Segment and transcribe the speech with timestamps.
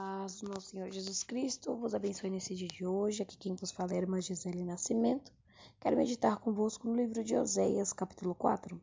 [0.00, 3.22] paz do nosso Senhor Jesus Cristo vos abençoe nesse dia de hoje.
[3.22, 5.30] Aqui quem vos fala é a irmã Gisele Nascimento.
[5.78, 8.80] Quero meditar convosco no livro de Oséias, capítulo 4.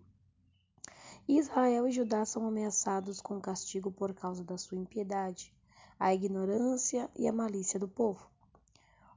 [1.28, 5.52] Israel e Judá são ameaçados com castigo por causa da sua impiedade,
[6.00, 8.30] a ignorância e a malícia do povo.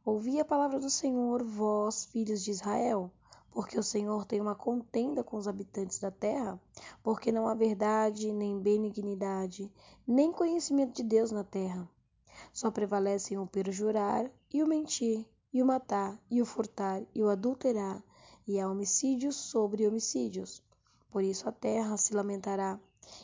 [0.02, 3.12] Ouvi a palavra do Senhor, vós, filhos de Israel,
[3.50, 6.60] porque o Senhor tem uma contenda com os habitantes da terra,
[7.02, 9.70] porque não há verdade, nem benignidade,
[10.06, 11.88] nem conhecimento de Deus na terra.
[12.52, 17.28] Só prevalecem o perjurar e o mentir, e o matar, e o furtar, e o
[17.28, 18.02] adulterar,
[18.46, 20.62] e há homicídios sobre homicídios.
[21.10, 22.78] Por isso a terra se lamentará,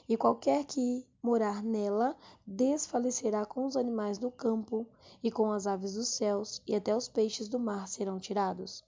[0.08, 2.16] e qualquer que morar nela
[2.46, 4.86] desfalecerá com os animais do campo
[5.22, 8.84] e com as aves dos céus, e até os peixes do mar serão tirados.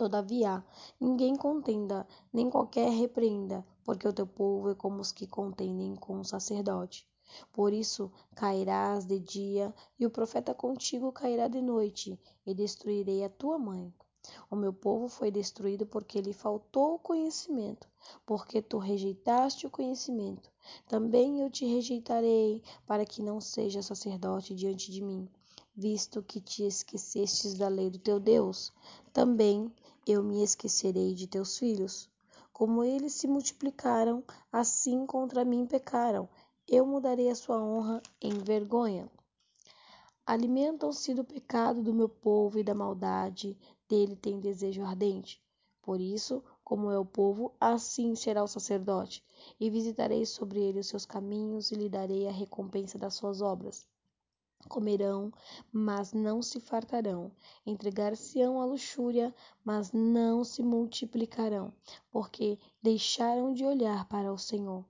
[0.00, 0.64] Todavia,
[0.98, 6.20] ninguém contenda, nem qualquer repreenda, porque o teu povo é como os que contendem com
[6.20, 7.06] o sacerdote.
[7.52, 13.28] Por isso cairás de dia, e o profeta contigo cairá de noite, e destruirei a
[13.28, 13.92] tua mãe.
[14.50, 17.86] O meu povo foi destruído porque lhe faltou o conhecimento,
[18.24, 20.50] porque tu rejeitaste o conhecimento.
[20.88, 25.28] Também eu te rejeitarei, para que não seja sacerdote diante de mim,
[25.76, 28.72] visto que te esquecestes da lei do teu Deus.
[29.12, 29.72] Também
[30.10, 32.10] eu me esquecerei de teus filhos.
[32.52, 36.28] Como eles se multiplicaram, assim contra mim pecaram.
[36.66, 39.08] Eu mudarei a sua honra em vergonha.
[40.26, 43.56] Alimentam-se do pecado do meu povo e da maldade,
[43.88, 45.40] dele tem desejo ardente.
[45.80, 49.24] Por isso, como é o povo, assim será o sacerdote,
[49.60, 53.86] e visitarei sobre ele os seus caminhos e lhe darei a recompensa das suas obras.
[54.68, 55.32] Comerão,
[55.72, 57.32] mas não se fartarão.
[57.66, 61.72] Entregar-se-ão à luxúria, mas não se multiplicarão,
[62.10, 64.84] porque deixaram de olhar para o Senhor.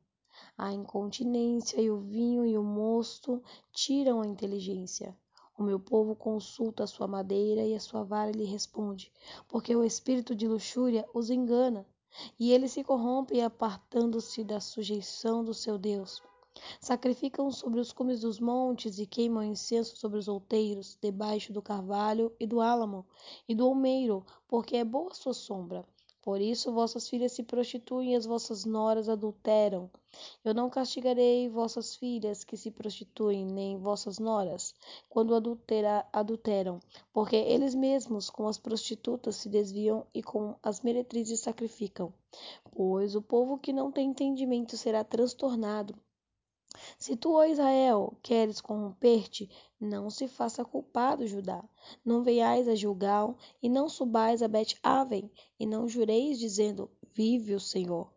[0.57, 5.17] A incontinência e o vinho e o mosto tiram a inteligência.
[5.57, 9.13] O meu povo consulta a sua madeira e a sua vara lhe responde,
[9.47, 11.87] porque o espírito de luxúria os engana,
[12.39, 16.23] e eles se corrompem apartando-se da sujeição do seu Deus.
[16.81, 22.33] Sacrificam sobre os cumes dos montes e queimam incenso sobre os outeiros, debaixo do carvalho
[22.39, 23.07] e do álamo
[23.49, 25.85] e do almeiro, porque é boa sua sombra.
[26.23, 29.91] Por isso vossas filhas se prostituem e as vossas noras adulteram.
[30.45, 34.75] Eu não castigarei vossas filhas que se prostituem, nem vossas noras,
[35.09, 36.79] quando adultera, adulteram,
[37.11, 42.13] porque eles mesmos com as prostitutas se desviam e com as meretrizes sacrificam.
[42.71, 45.95] Pois o povo que não tem entendimento será transtornado
[46.99, 49.49] se tu, ó Israel, queres corromper-te,
[49.81, 51.65] não se faça culpado, Judá.
[52.05, 57.61] Não venhais a Gilgal, e não subais a Bet-Aven, e não jureis, dizendo, vive o
[57.61, 58.11] Senhor.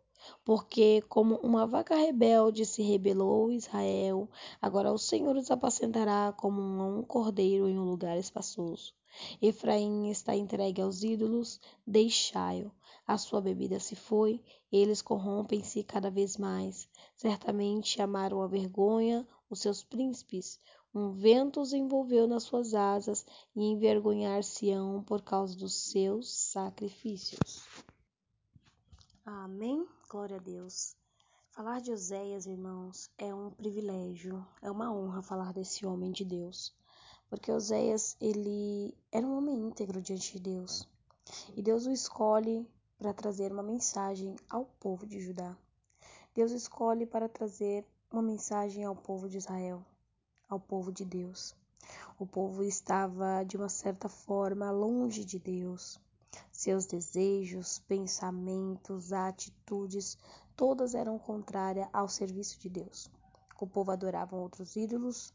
[0.44, 4.28] Porque, como uma vaca rebelde se rebelou Israel,
[4.60, 8.94] agora o Senhor os apacentará como um cordeiro em um lugar espaçoso.
[9.40, 12.72] Efraim está entregue aos ídolos, deixai-o.
[13.06, 14.42] A sua bebida se foi,
[14.72, 16.88] eles corrompem-se cada vez mais.
[17.16, 20.60] Certamente amaram a vergonha os seus príncipes.
[20.94, 27.66] Um vento os envolveu nas suas asas e envergonhar-se-ão por causa dos seus sacrifícios.
[29.24, 29.86] Amém?
[30.08, 30.96] Glória a Deus.
[31.50, 36.74] Falar de Oséias, irmãos, é um privilégio, é uma honra falar desse homem de Deus.
[37.30, 40.88] Porque Oséias, ele era um homem íntegro diante de Deus.
[41.56, 45.56] E Deus o escolhe para trazer uma mensagem ao povo de Judá.
[46.34, 49.86] Deus escolhe para trazer uma mensagem ao povo de Israel,
[50.48, 51.54] ao povo de Deus.
[52.18, 56.00] O povo estava, de uma certa forma, longe de Deus.
[56.50, 60.18] Seus desejos, pensamentos, atitudes,
[60.56, 63.08] todas eram contrárias ao serviço de Deus.
[63.60, 65.32] O povo adorava outros ídolos,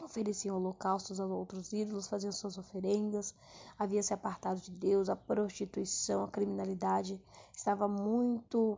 [0.00, 3.32] ofereciam holocaustos a outros ídolos, faziam suas oferendas,
[3.78, 7.22] havia se apartado de Deus, a prostituição, a criminalidade
[7.54, 8.76] estava muito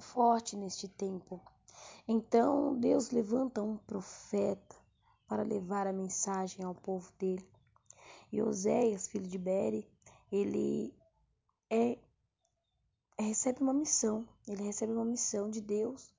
[0.00, 1.40] forte neste tempo.
[2.06, 4.76] Então Deus levanta um profeta
[5.26, 7.46] para levar a mensagem ao povo dele.
[8.30, 9.88] E Oséias, filho de Bere,
[10.30, 10.94] ele
[11.70, 11.98] é,
[13.18, 16.12] recebe uma missão, ele recebe uma missão de Deus,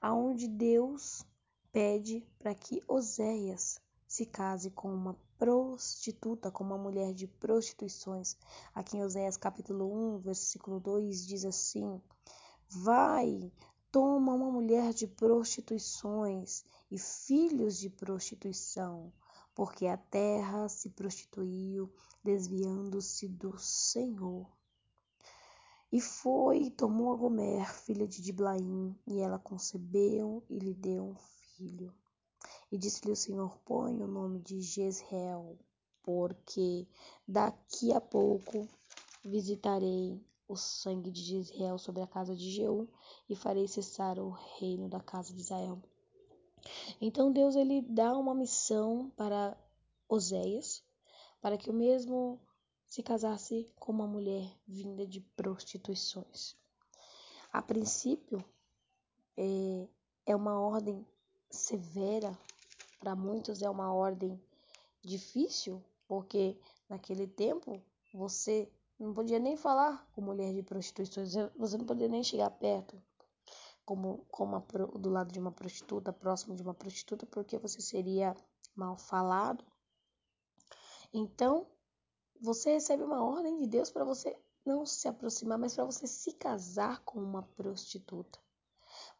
[0.00, 1.24] aonde Deus
[1.72, 8.36] pede para que Oséias se case com uma prostituta, com uma mulher de prostituições.
[8.74, 12.00] Aqui em Oséias capítulo 1, versículo 2 diz assim:
[12.68, 13.52] Vai,
[13.90, 19.12] toma uma mulher de prostituições e filhos de prostituição,
[19.54, 24.48] porque a terra se prostituiu, desviando-se do Senhor.
[25.92, 31.04] E foi e tomou a Gomer, filha de Diblaim, e ela concebeu e lhe deu
[31.04, 31.94] um filho.
[32.72, 35.56] E disse-lhe o Senhor: Põe o nome de Jezreel,
[36.02, 36.88] porque
[37.28, 38.68] daqui a pouco
[39.24, 42.88] visitarei o sangue de Jezreel sobre a casa de Jeú
[43.28, 45.80] e farei cessar o reino da casa de Israel.
[47.00, 49.56] Então Deus ele dá uma missão para
[50.08, 50.82] Oséias,
[51.40, 52.40] para que o mesmo
[52.86, 56.56] se casasse com uma mulher vinda de prostituições.
[57.52, 58.44] A princípio,
[59.36, 59.88] é,
[60.26, 61.06] é uma ordem
[61.50, 62.36] severa,
[63.00, 64.40] para muitos é uma ordem
[65.02, 66.56] difícil, porque
[66.88, 67.82] naquele tempo
[68.12, 73.00] você não podia nem falar com mulher de prostituições, você não podia nem chegar perto
[73.84, 74.60] como, como a,
[74.98, 78.34] do lado de uma prostituta, próximo de uma prostituta, porque você seria
[78.74, 79.64] mal falado.
[81.12, 81.66] Então,
[82.40, 86.32] você recebe uma ordem de Deus para você não se aproximar, mas para você se
[86.32, 88.38] casar com uma prostituta.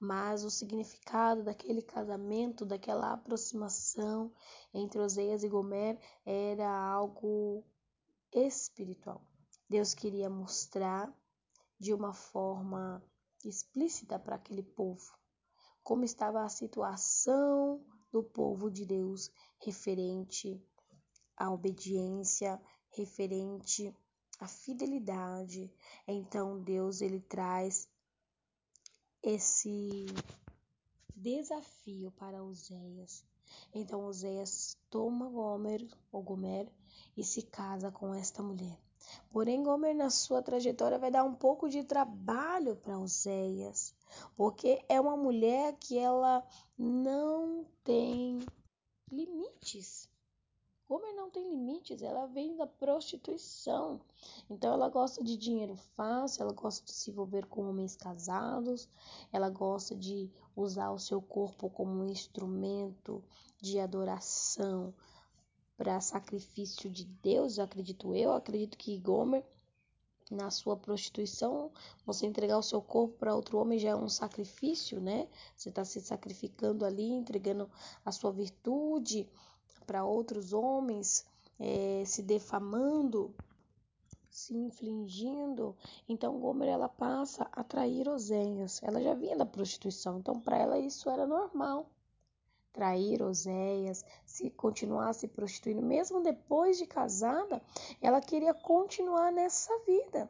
[0.01, 4.33] Mas o significado daquele casamento, daquela aproximação
[4.73, 7.65] entre Oseias e Gomer era algo
[8.33, 9.23] espiritual.
[9.75, 11.13] Deus queria mostrar
[11.81, 13.05] de uma forma
[13.45, 15.13] explícita para aquele povo
[15.83, 20.65] como estava a situação do povo de Deus referente
[21.37, 23.93] à obediência, referente
[24.39, 25.69] à fidelidade.
[26.07, 27.89] Então Deus ele traz
[29.21, 30.07] esse
[31.17, 33.25] desafio para Oséias.
[33.75, 36.73] Então Oséias toma Gomer ou Gomer
[37.17, 38.84] e se casa com esta mulher.
[39.31, 43.95] Porém, Gomer, na sua trajetória, vai dar um pouco de trabalho para Oséias,
[44.37, 46.47] porque é uma mulher que ela
[46.79, 48.41] não tem
[49.11, 50.09] limites.
[50.87, 54.01] Gomer não tem limites, ela vem da prostituição.
[54.51, 58.89] Então ela gosta de dinheiro fácil, ela gosta de se envolver com homens casados,
[59.33, 63.25] ela gosta de usar o seu corpo como um instrumento
[63.61, 64.95] de adoração,
[65.77, 68.33] para sacrifício de Deus, acredito eu.
[68.33, 69.45] Acredito que Gomer,
[70.31, 71.71] na sua prostituição,
[72.07, 75.29] você entregar o seu corpo para outro homem já é um sacrifício, né?
[75.57, 77.71] Você está se sacrificando ali, entregando
[78.05, 79.29] a sua virtude
[79.87, 81.27] para outros homens,
[81.59, 83.35] é, se defamando,
[84.31, 85.77] se infligindo.
[86.09, 88.83] Então Gomer ela passa a trair Oséias.
[88.83, 91.91] Ela já vinha da prostituição, então para ela isso era normal
[92.75, 97.63] trair Oséias, se continuar se prostituindo, mesmo depois de casada,
[98.03, 100.29] ela queria continuar nessa vida.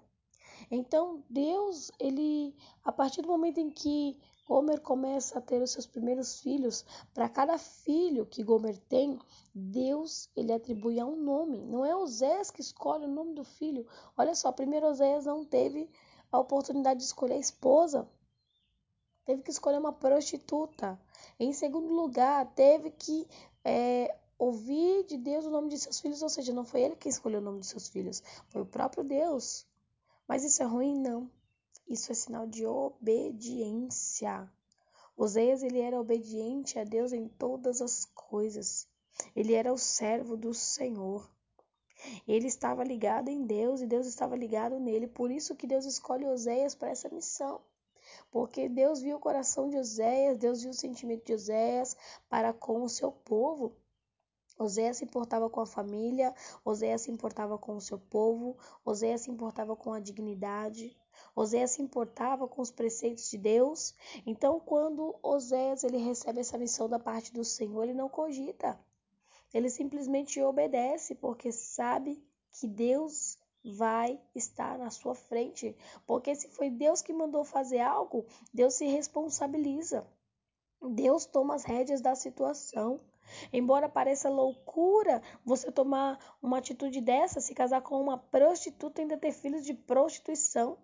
[0.71, 2.55] Então, Deus, ele,
[2.85, 7.29] a partir do momento em que Gomer começa a ter os seus primeiros filhos, para
[7.29, 9.19] cada filho que Gomer tem,
[9.55, 11.63] Deus ele atribui a um nome.
[11.63, 13.87] Não é Oséias que escolhe o nome do filho.
[14.17, 15.89] Olha só, primeiro Oséias não teve
[16.31, 18.09] a oportunidade de escolher a esposa.
[19.25, 21.01] Teve que escolher uma prostituta.
[21.41, 23.27] Em segundo lugar, teve que
[23.65, 27.09] é, ouvir de Deus o nome de seus filhos, ou seja, não foi ele que
[27.09, 29.67] escolheu o nome de seus filhos, foi o próprio Deus.
[30.29, 30.99] Mas isso é ruim?
[30.99, 31.31] Não.
[31.89, 34.51] Isso é sinal de obediência.
[35.17, 38.87] Oséias ele era obediente a Deus em todas as coisas.
[39.35, 41.31] Ele era o servo do Senhor.
[42.27, 45.07] Ele estava ligado em Deus e Deus estava ligado nele.
[45.07, 47.61] Por isso que Deus escolhe Oséias para essa missão
[48.35, 51.97] porque Deus viu o coração de Oséias, Deus viu o sentimento de Oséias
[52.29, 53.77] para com o seu povo.
[54.59, 59.31] Oséias se importava com a família, Oséias se importava com o seu povo, Oséias se
[59.31, 60.97] importava com a dignidade,
[61.33, 63.95] Oséias se importava com os preceitos de Deus.
[64.27, 68.77] Então, quando Oséias ele recebe essa missão da parte do Senhor, ele não cogita.
[69.53, 72.21] Ele simplesmente obedece, porque sabe
[72.51, 73.34] que Deus
[73.65, 75.75] vai estar na sua frente.
[76.07, 80.07] Porque se foi Deus que mandou fazer algo, Deus se responsabiliza.
[80.83, 83.01] Deus toma as rédeas da situação.
[83.51, 89.17] Embora pareça loucura você tomar uma atitude dessa, se casar com uma prostituta e ainda
[89.17, 90.77] ter filhos de prostituição.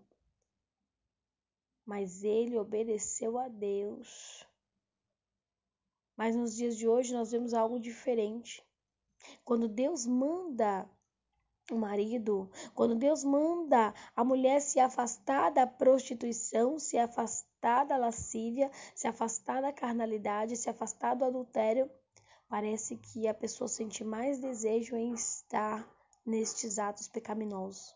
[1.84, 4.46] Mas ele obedeceu a Deus.
[6.16, 8.64] Mas nos dias de hoje nós vemos algo diferente.
[9.44, 10.88] Quando Deus manda
[11.70, 18.70] o marido, quando Deus manda a mulher se afastar da prostituição, se afastar da lascívia,
[18.94, 21.90] se afastar da carnalidade, se afastar do adultério,
[22.48, 25.88] parece que a pessoa sente mais desejo em estar
[26.26, 27.94] nestes atos pecaminosos.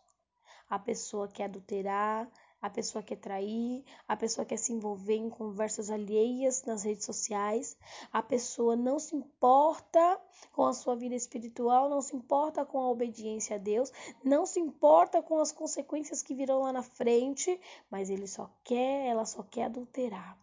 [0.68, 2.30] A pessoa quer adulterar,
[2.64, 7.76] a pessoa quer trair, a pessoa quer se envolver em conversas alheias nas redes sociais,
[8.10, 10.18] a pessoa não se importa
[10.50, 13.92] com a sua vida espiritual, não se importa com a obediência a Deus,
[14.24, 19.08] não se importa com as consequências que virão lá na frente, mas ele só quer,
[19.08, 20.38] ela só quer adulterar.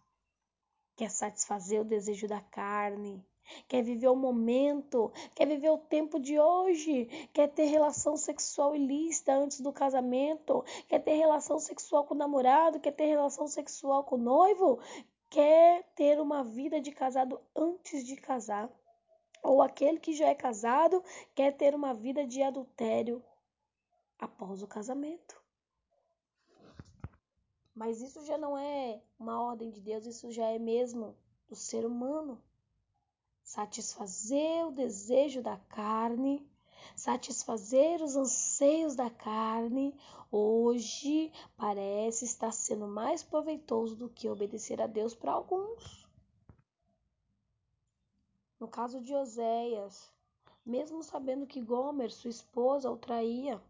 [0.94, 3.20] Quer satisfazer o desejo da carne,
[3.68, 9.34] quer viver o momento, quer viver o tempo de hoje, quer ter relação sexual ilícita
[9.34, 14.16] antes do casamento, quer ter relação sexual com o namorado, quer ter relação sexual com
[14.16, 14.78] o noivo,
[15.30, 18.70] quer ter uma vida de casado antes de casar.
[19.42, 21.02] Ou aquele que já é casado
[21.34, 23.22] quer ter uma vida de adultério
[24.18, 25.42] após o casamento.
[27.74, 31.16] Mas isso já não é uma ordem de Deus, isso já é mesmo
[31.48, 32.40] do ser humano.
[33.54, 36.42] Satisfazer o desejo da carne,
[36.96, 39.94] satisfazer os anseios da carne,
[40.30, 46.08] hoje parece estar sendo mais proveitoso do que obedecer a Deus para alguns.
[48.58, 50.10] No caso de Oséias,
[50.64, 53.62] mesmo sabendo que Gomer, sua esposa, o traía,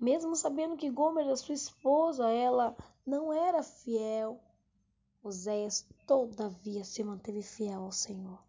[0.00, 2.76] mesmo sabendo que Gomer, sua esposa, ela
[3.06, 4.40] não era fiel,
[5.22, 8.42] Oséias todavia se manteve fiel ao Senhor.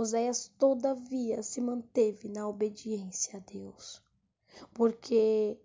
[0.00, 4.00] Oséias todavia se manteve na obediência a Deus,
[4.72, 5.58] porque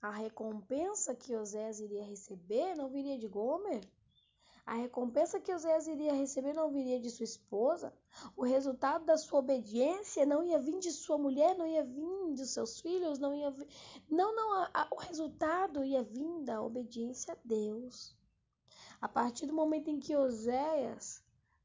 [0.00, 3.84] a recompensa que Oséias iria receber não viria de Gomer,
[4.64, 7.92] a recompensa que Oséias iria receber não viria de sua esposa.
[8.36, 12.50] O resultado da sua obediência não ia vir de sua mulher, não ia vir dos
[12.50, 13.66] seus filhos, não ia vir.
[14.08, 18.16] Não, não, a, a, o resultado ia vir da obediência a Deus.
[19.00, 21.24] A partir do momento em que Oséias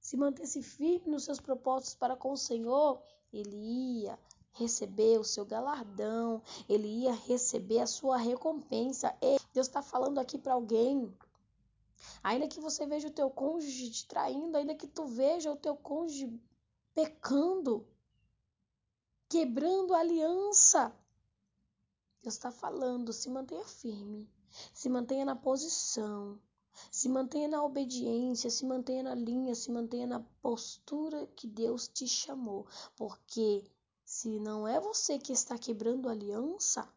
[0.10, 3.00] se mantesse firme nos seus propósitos para com o Senhor,
[3.32, 4.18] ele ia
[4.54, 9.16] receber o seu galardão, ele ia receber a sua recompensa.
[9.22, 11.16] E Deus está falando aqui para alguém
[12.24, 15.76] Ainda que você veja o teu cônjuge te traindo, ainda que tu veja o teu
[15.76, 16.42] cônjuge
[16.96, 17.86] pecando,
[19.30, 20.92] quebrando a aliança.
[22.24, 24.28] Deus está falando, se mantenha firme,
[24.74, 26.40] se mantenha na posição,
[26.92, 32.08] se mantenha na obediência, se mantenha na linha, se mantenha na postura que Deus te
[32.08, 32.68] chamou.
[32.96, 33.64] Porque
[34.04, 36.88] se não é você que está quebrando a aliança,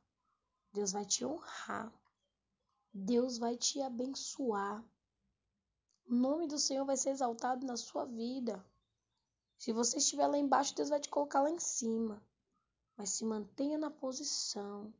[0.72, 1.92] Deus vai te honrar.
[2.92, 4.84] Deus vai te abençoar.
[6.06, 8.64] O nome do Senhor vai ser exaltado na sua vida.
[9.58, 12.22] Se você estiver lá embaixo, Deus vai te colocar lá em cima.
[12.96, 14.92] Mas se mantenha na posição.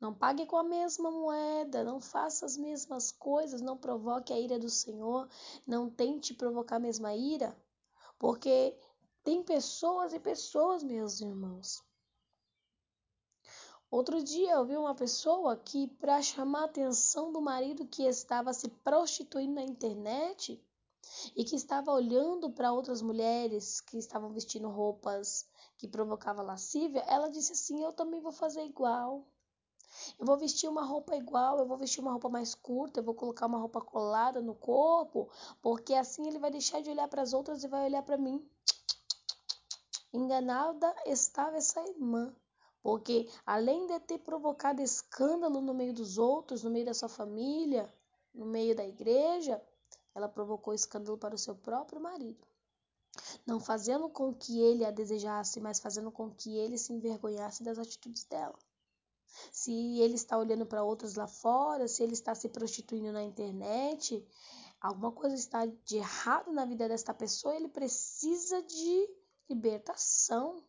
[0.00, 4.58] Não pague com a mesma moeda, não faça as mesmas coisas, não provoque a ira
[4.58, 5.28] do Senhor,
[5.66, 7.56] não tente provocar a mesma ira,
[8.18, 8.78] porque
[9.24, 11.82] tem pessoas e pessoas, meus irmãos.
[13.90, 18.52] Outro dia eu vi uma pessoa que, para chamar a atenção do marido que estava
[18.52, 20.62] se prostituindo na internet
[21.34, 27.30] e que estava olhando para outras mulheres que estavam vestindo roupas que provocavam lascívia, ela
[27.30, 29.26] disse assim: Eu também vou fazer igual.
[30.18, 33.14] Eu vou vestir uma roupa igual, eu vou vestir uma roupa mais curta, eu vou
[33.14, 35.28] colocar uma roupa colada no corpo,
[35.60, 38.48] porque assim ele vai deixar de olhar para as outras e vai olhar para mim.
[40.12, 42.34] Enganada estava essa irmã.
[42.82, 47.92] Porque além de ter provocado escândalo no meio dos outros, no meio da sua família,
[48.32, 49.60] no meio da igreja,
[50.14, 52.46] ela provocou escândalo para o seu próprio marido.
[53.44, 57.78] Não fazendo com que ele a desejasse, mas fazendo com que ele se envergonhasse das
[57.78, 58.58] atitudes dela.
[59.52, 64.26] Se ele está olhando para outras lá fora, se ele está se prostituindo na internet,
[64.80, 69.08] alguma coisa está de errado na vida desta pessoa, ele precisa de
[69.48, 70.62] libertação.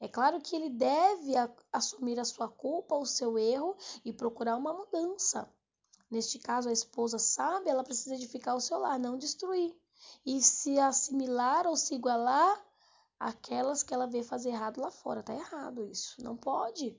[0.00, 1.32] É claro que ele deve
[1.72, 5.48] assumir a sua culpa, o seu erro e procurar uma mudança.
[6.10, 9.74] Neste caso, a esposa sabe, ela precisa edificar o seu lar, não destruir.
[10.26, 12.62] E se assimilar ou se igualar
[13.18, 15.22] àquelas que ela vê fazer errado lá fora.
[15.22, 16.22] Tá errado isso.
[16.22, 16.98] Não pode.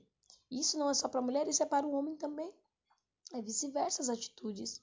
[0.54, 2.54] Isso não é só para a mulher, isso é para o homem também.
[3.32, 4.80] É vice-versa as atitudes.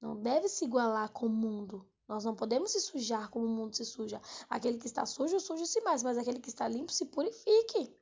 [0.00, 1.88] Não deve se igualar com o mundo.
[2.06, 4.20] Nós não podemos se sujar como o mundo se suja.
[4.50, 7.96] Aquele que está sujo, suje-se mais, mas aquele que está limpo, se purifique.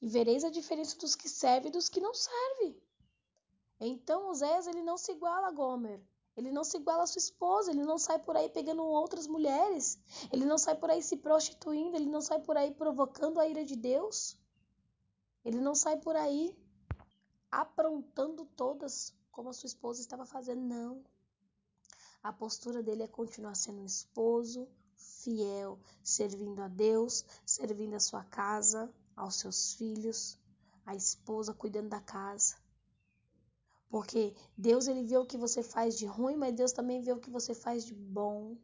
[0.00, 2.80] E vereis a diferença dos que servem e dos que não servem.
[3.80, 6.00] Então, Oséias, ele não se iguala a Gomer.
[6.36, 9.98] Ele não se iguala a sua esposa, ele não sai por aí pegando outras mulheres.
[10.32, 13.64] Ele não sai por aí se prostituindo, ele não sai por aí provocando a ira
[13.64, 14.38] de Deus.
[15.44, 16.56] Ele não sai por aí
[17.50, 21.02] aprontando todas como a sua esposa estava fazendo, não.
[22.22, 28.22] A postura dele é continuar sendo um esposo fiel, servindo a Deus, servindo a sua
[28.24, 30.38] casa, aos seus filhos,
[30.84, 32.56] a esposa cuidando da casa.
[33.88, 37.18] Porque Deus ele vê o que você faz de ruim, mas Deus também vê o
[37.18, 38.56] que você faz de bom.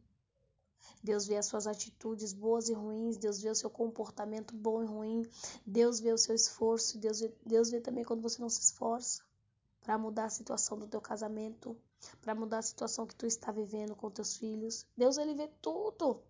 [1.03, 4.85] Deus vê as suas atitudes boas e ruins, Deus vê o seu comportamento bom e
[4.85, 5.29] ruim,
[5.65, 9.23] Deus vê o seu esforço, Deus vê, Deus vê também quando você não se esforça
[9.81, 11.77] para mudar a situação do teu casamento,
[12.21, 14.85] para mudar a situação que tu está vivendo com teus filhos.
[14.97, 16.21] Deus ele vê tudo.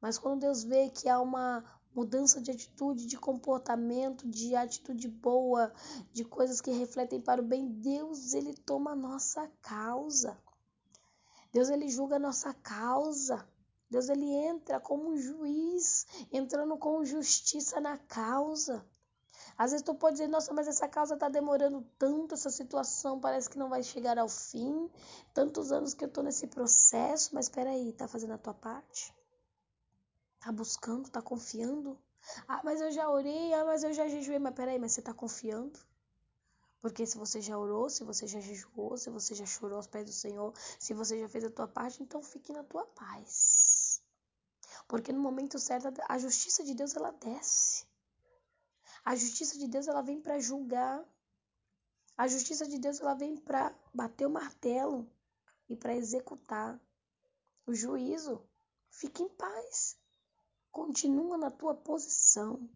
[0.00, 5.72] Mas quando Deus vê que há uma mudança de atitude, de comportamento, de atitude boa,
[6.12, 10.38] de coisas que refletem para o bem, Deus ele toma a nossa causa.
[11.52, 13.46] Deus ele julga a nossa causa.
[13.90, 18.86] Deus ele entra como um juiz, entrando com justiça na causa.
[19.58, 23.50] Às vezes tu pode dizer, nossa, mas essa causa está demorando tanto, essa situação parece
[23.50, 24.88] que não vai chegar ao fim.
[25.34, 29.12] Tantos anos que eu estou nesse processo, mas espera aí, tá fazendo a tua parte?
[30.38, 31.98] Tá buscando, tá confiando?
[32.46, 35.12] Ah, mas eu já orei, ah, mas eu já jejuei, mas peraí, mas você tá
[35.12, 35.78] confiando?
[36.80, 40.06] Porque se você já orou, se você já jejuou, se você já chorou aos pés
[40.06, 44.02] do Senhor, se você já fez a tua parte, então fique na tua paz.
[44.88, 47.86] Porque no momento certo a justiça de Deus ela desce.
[49.04, 51.04] A justiça de Deus ela vem para julgar.
[52.16, 55.10] A justiça de Deus ela vem para bater o martelo
[55.68, 56.80] e para executar
[57.66, 58.42] o juízo.
[58.90, 59.98] Fique em paz.
[60.72, 62.68] Continua na tua posição.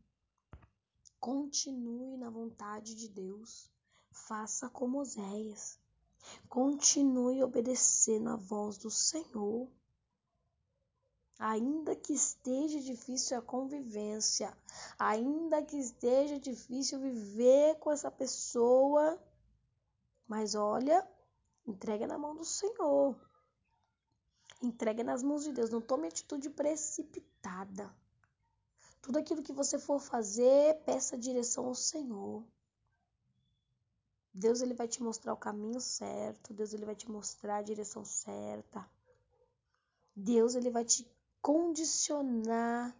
[1.18, 3.73] Continue na vontade de Deus.
[4.14, 5.78] Faça como Oséias.
[6.48, 9.68] Continue obedecendo a voz do Senhor.
[11.36, 14.56] Ainda que esteja difícil a convivência,
[14.96, 19.20] ainda que esteja difícil viver com essa pessoa,
[20.28, 21.06] mas olha,
[21.66, 23.20] entrega na mão do Senhor.
[24.62, 25.70] Entrega nas mãos de Deus.
[25.70, 27.92] Não tome atitude precipitada.
[29.02, 32.44] Tudo aquilo que você for fazer, peça direção ao Senhor.
[34.34, 38.04] Deus ele vai te mostrar o caminho certo, Deus ele vai te mostrar a direção
[38.04, 38.84] certa.
[40.14, 41.08] Deus ele vai te
[41.40, 42.92] condicionar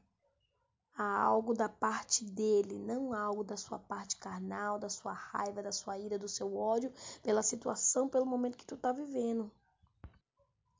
[0.96, 5.72] a algo da parte dele, não algo da sua parte carnal, da sua raiva, da
[5.72, 9.50] sua ira, do seu ódio pela situação, pelo momento que tu tá vivendo.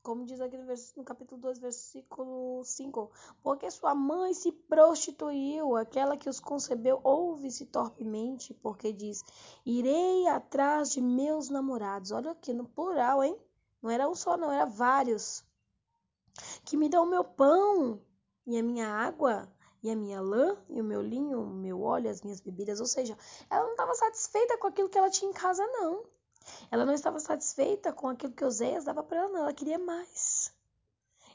[0.05, 0.65] Como diz aqui no,
[0.97, 3.11] no capítulo 2, versículo 5.
[3.41, 9.23] Porque sua mãe se prostituiu, aquela que os concebeu ouve-se torpemente, porque diz:
[9.65, 12.11] Irei atrás de meus namorados.
[12.11, 13.35] Olha aqui no plural, hein?
[13.81, 15.43] Não era um só, não, era vários.
[16.63, 17.99] Que me dão o meu pão
[18.45, 19.51] e a minha água
[19.81, 22.79] e a minha lã e o meu linho, o meu óleo, as minhas bebidas.
[22.79, 23.17] Ou seja,
[23.49, 26.03] ela não estava satisfeita com aquilo que ela tinha em casa, não.
[26.69, 29.39] Ela não estava satisfeita com aquilo que Oséias dava para ela, não.
[29.41, 30.53] Ela queria mais.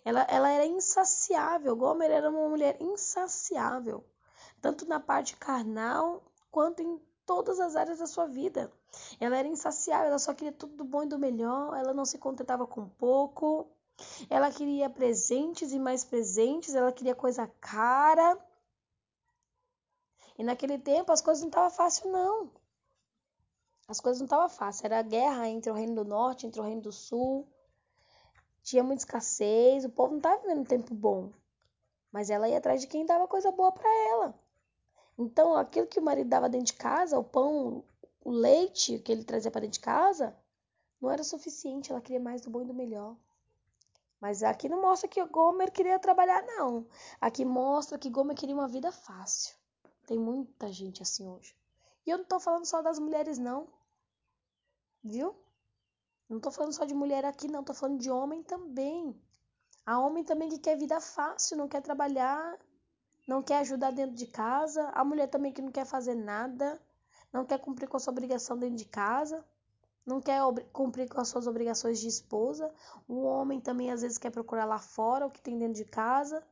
[0.05, 1.77] Ela, ela era insaciável.
[1.77, 4.05] Gomer era uma mulher insaciável,
[4.61, 8.73] tanto na parte carnal quanto em todas as áreas da sua vida.
[9.21, 12.19] Ela era insaciável, ela só queria tudo do bom e do melhor, ela não se
[12.19, 13.71] contentava com pouco.
[14.29, 18.39] Ela queria presentes e mais presentes, ela queria coisa cara.
[20.39, 22.51] E naquele tempo as coisas não estavam fáceis, não.
[23.91, 24.85] As coisas não estavam fáceis.
[24.85, 27.45] Era guerra entre o Reino do Norte, entre o Reino do Sul.
[28.63, 29.85] Tinha muita escassez.
[29.85, 31.33] O povo não estava vivendo um tempo bom.
[32.13, 34.41] Mas ela ia atrás de quem dava coisa boa para ela.
[35.19, 37.83] Então, aquilo que o marido dava dentro de casa, o pão,
[38.25, 40.37] o leite que ele trazia para dentro de casa,
[41.01, 41.91] não era suficiente.
[41.91, 43.17] Ela queria mais do bom e do melhor.
[44.21, 46.87] Mas aqui não mostra que o Gomer queria trabalhar, não.
[47.21, 49.57] Aqui mostra que Gomer queria uma vida fácil.
[50.07, 51.57] Tem muita gente assim hoje.
[52.07, 53.80] E eu não tô falando só das mulheres, não.
[55.03, 55.35] Viu?
[56.29, 57.65] Não tô falando só de mulher aqui, não.
[57.65, 59.21] Tô falando de homem também.
[59.85, 62.59] Há homem também que quer vida fácil, não quer trabalhar,
[63.27, 64.89] não quer ajudar dentro de casa.
[64.91, 66.81] Há mulher também que não quer fazer nada,
[67.33, 69.45] não quer cumprir com a sua obrigação dentro de casa,
[70.05, 70.41] não quer
[70.73, 72.73] cumprir com as suas obrigações de esposa.
[73.09, 76.47] O homem também às vezes quer procurar lá fora o que tem dentro de casa.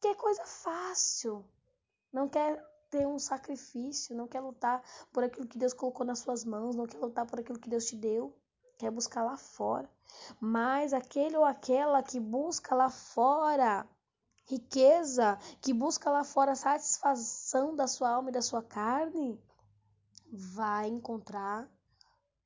[0.00, 1.44] Quer coisa fácil.
[2.12, 6.44] Não quer ter um sacrifício, não quer lutar por aquilo que Deus colocou nas suas
[6.44, 8.36] mãos, não quer lutar por aquilo que Deus te deu,
[8.78, 9.90] quer buscar lá fora.
[10.40, 13.86] Mas aquele ou aquela que busca lá fora
[14.46, 19.38] riqueza, que busca lá fora satisfação da sua alma e da sua carne,
[20.32, 21.70] vai encontrar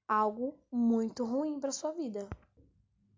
[0.06, 2.28] algo muito ruim para sua vida.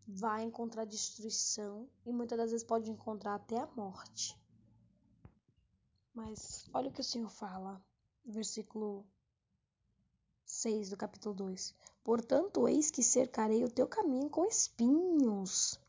[0.06, 4.38] Vai encontrar destruição e muitas das vezes pode encontrar até a morte.
[6.14, 7.84] Mas olha o que o Senhor fala,
[8.24, 9.04] versículo
[10.44, 11.74] 6 do capítulo 2.
[12.04, 15.80] Portanto, eis que cercarei o teu caminho com espinhos,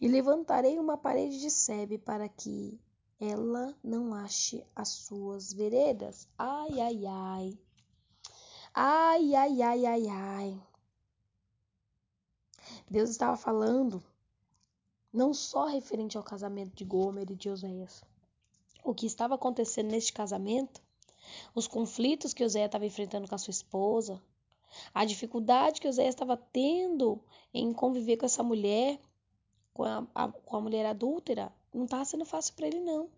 [0.00, 2.80] e levantarei uma parede de sebe para que
[3.20, 6.26] ela não ache as suas veredas.
[6.36, 7.58] Ai, ai, ai.
[8.74, 10.62] Ai, ai, ai, ai, ai.
[12.90, 14.02] Deus estava falando
[15.12, 18.02] não só referente ao casamento de Gomer e de Oséias,
[18.84, 20.82] o que estava acontecendo neste casamento,
[21.54, 24.20] os conflitos que José estava enfrentando com a sua esposa,
[24.94, 27.20] A dificuldade que Oséias estava tendo
[27.52, 29.00] em conviver com essa mulher,
[29.74, 33.08] com a, a, com a mulher adúltera, não estava sendo fácil para ele, não.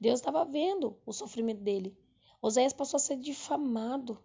[0.00, 1.96] Deus estava vendo o sofrimento dele.
[2.40, 4.18] Oséias passou a ser difamado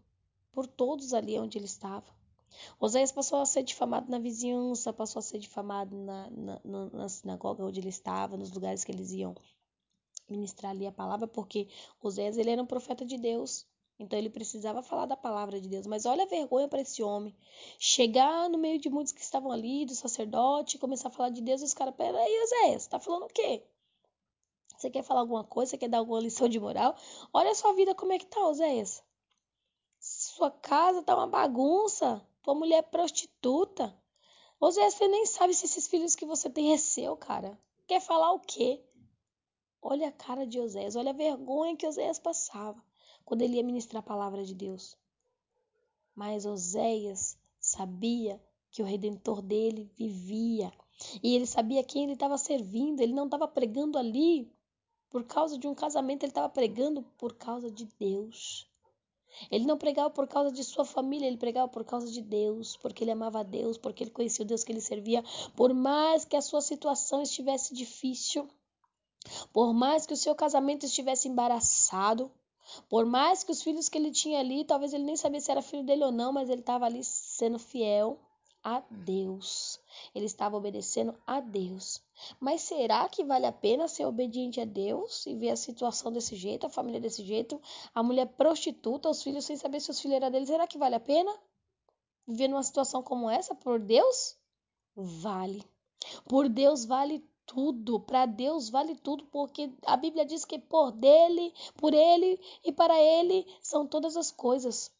[0.51, 2.17] por todos ali onde ele estava.
[2.79, 7.63] Oséias passou a ser difamado na vizinhança, passou a ser difamado na, na, na sinagoga
[7.63, 9.35] onde ele estava, nos lugares que eles iam
[10.31, 11.67] ministrar ali a palavra, porque
[12.01, 13.67] Oséias ele era um profeta de Deus.
[13.99, 15.85] Então ele precisava falar da palavra de Deus.
[15.85, 17.35] Mas olha a vergonha para esse homem.
[17.77, 21.61] Chegar no meio de muitos que estavam ali, do sacerdote, começar a falar de Deus,
[21.61, 23.61] e os caras, peraí, Oséias, tá falando o quê?
[24.77, 25.71] Você quer falar alguma coisa?
[25.71, 26.95] Você quer dar alguma lição de moral?
[27.33, 29.03] Olha a sua vida como é que tá, Oséias.
[29.99, 32.25] Sua casa tá uma bagunça.
[32.41, 33.93] Tua mulher é prostituta.
[34.61, 37.59] Oséias, você nem sabe se esses filhos que você tem é seu, cara.
[37.85, 38.81] Quer falar o quê?
[39.81, 42.83] Olha a cara de Oséias, olha a vergonha que Oséias passava
[43.23, 44.97] quando ele ia ministrar a palavra de Deus.
[46.15, 50.71] Mas Oséias sabia que o redentor dele vivia.
[51.23, 52.99] E ele sabia quem ele estava servindo.
[52.99, 54.51] Ele não estava pregando ali
[55.09, 58.69] por causa de um casamento, ele estava pregando por causa de Deus.
[59.49, 63.03] Ele não pregava por causa de sua família, ele pregava por causa de Deus, porque
[63.03, 65.23] ele amava a Deus, porque ele conhecia o Deus que ele servia.
[65.55, 68.47] Por mais que a sua situação estivesse difícil,
[69.51, 72.31] por mais que o seu casamento estivesse embaraçado,
[72.87, 75.61] por mais que os filhos que ele tinha ali, talvez ele nem sabia se era
[75.61, 78.19] filho dele ou não, mas ele estava ali sendo fiel
[78.63, 79.79] a Deus.
[80.13, 82.01] Ele estava obedecendo a Deus.
[82.39, 86.35] Mas será que vale a pena ser obediente a Deus e ver a situação desse
[86.35, 87.61] jeito, a família desse jeito,
[87.93, 90.45] a mulher prostituta, os filhos sem saber se os filhos eram dele?
[90.45, 91.33] Será que vale a pena
[92.27, 94.35] viver numa situação como essa por Deus?
[94.95, 95.63] Vale.
[96.25, 97.99] Por Deus vale tudo.
[97.99, 103.01] Para Deus vale tudo, porque a Bíblia diz que por dele, por ele e para
[103.01, 104.91] ele são todas as coisas.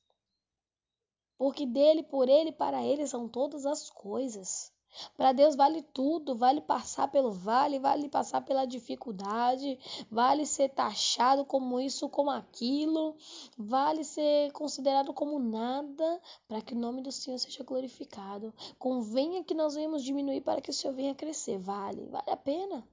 [1.38, 4.74] Porque dele, por ele para ele são todas as coisas.
[5.15, 9.78] Para Deus vale tudo, vale passar pelo vale, vale passar pela dificuldade,
[10.10, 13.15] vale ser taxado como isso, como aquilo,
[13.58, 18.54] vale ser considerado como nada, para que o nome do Senhor seja glorificado.
[18.78, 22.88] Convenha que nós venhamos diminuir para que o Senhor venha crescer, vale, vale a pena.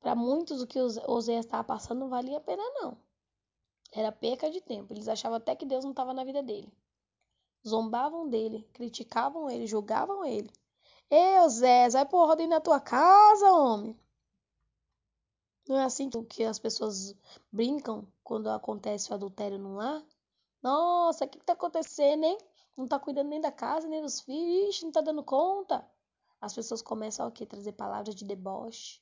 [0.00, 2.96] Para muitos o que Oséias estava passando não valia a pena não.
[3.92, 4.92] Era perca de tempo.
[4.92, 6.72] Eles achavam até que Deus não estava na vida dele.
[7.66, 10.50] Zombavam dele, criticavam ele, julgavam ele.
[11.10, 13.98] Ei, Zé, vai pôr ordem na tua casa, homem.
[15.68, 17.14] Não é assim que as pessoas
[17.52, 20.04] brincam quando acontece o adultério no lar?
[20.62, 22.38] Nossa, o que, tá acontecendo, hein?
[22.76, 25.86] Não tá cuidando nem da casa, nem dos filhos, não tá dando conta.
[26.40, 29.00] As pessoas começam a trazer palavras de deboche,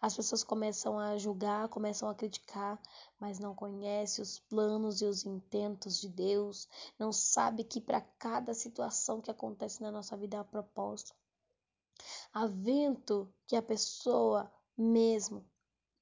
[0.00, 2.80] as pessoas começam a julgar, começam a criticar,
[3.18, 8.54] mas não conhece os planos e os intentos de Deus, não sabe que para cada
[8.54, 11.14] situação que acontece na nossa vida há propósito.
[12.32, 15.44] Há vento que a pessoa mesmo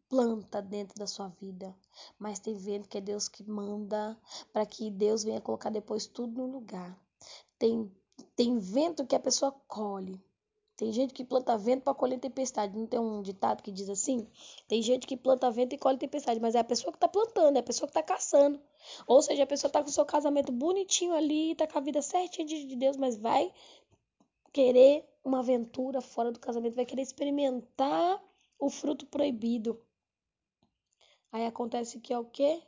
[0.08, 1.74] planta dentro da sua vida,
[2.18, 4.18] mas tem vento que é Deus que manda
[4.52, 6.98] para que Deus venha colocar depois tudo no lugar.
[7.58, 7.90] Tem
[8.36, 10.22] tem vento que a pessoa colhe,
[10.82, 12.76] tem gente que planta vento para colher tempestade.
[12.76, 14.26] Não tem um ditado que diz assim?
[14.66, 17.56] Tem gente que planta vento e colhe tempestade, mas é a pessoa que está plantando,
[17.56, 18.60] é a pessoa que está caçando.
[19.06, 22.02] Ou seja, a pessoa está com o seu casamento bonitinho ali, está com a vida
[22.02, 23.54] certinha de Deus, mas vai
[24.52, 28.20] querer uma aventura fora do casamento, vai querer experimentar
[28.58, 29.80] o fruto proibido.
[31.30, 32.60] Aí acontece que é o quê?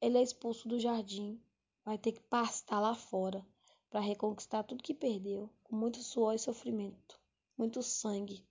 [0.00, 1.38] Ele é expulso do jardim,
[1.84, 3.44] vai ter que pastar lá fora
[3.94, 7.16] para reconquistar tudo que perdeu, com muito suor e sofrimento,
[7.56, 8.44] muito sangue.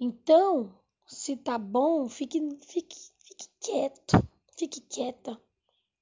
[0.00, 0.76] Então,
[1.06, 4.28] se tá bom, fique, fique, fique quieto,
[4.58, 5.40] fique quieta.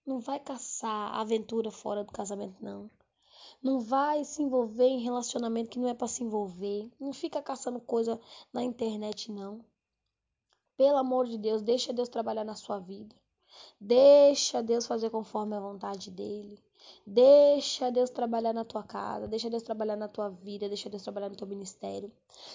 [0.06, 2.90] Não vai caçar aventura fora do casamento, não.
[3.62, 6.90] Não vai se envolver em relacionamento que não é para se envolver.
[6.98, 8.18] Não fica caçando coisa
[8.54, 9.62] na internet, não.
[10.78, 13.14] Pelo amor de Deus, deixa Deus trabalhar na sua vida.
[13.84, 16.62] Deixa Deus fazer conforme a vontade dele.
[17.04, 21.28] Deixa Deus trabalhar na tua casa, deixa Deus trabalhar na tua vida, deixa Deus trabalhar
[21.28, 22.08] no teu ministério.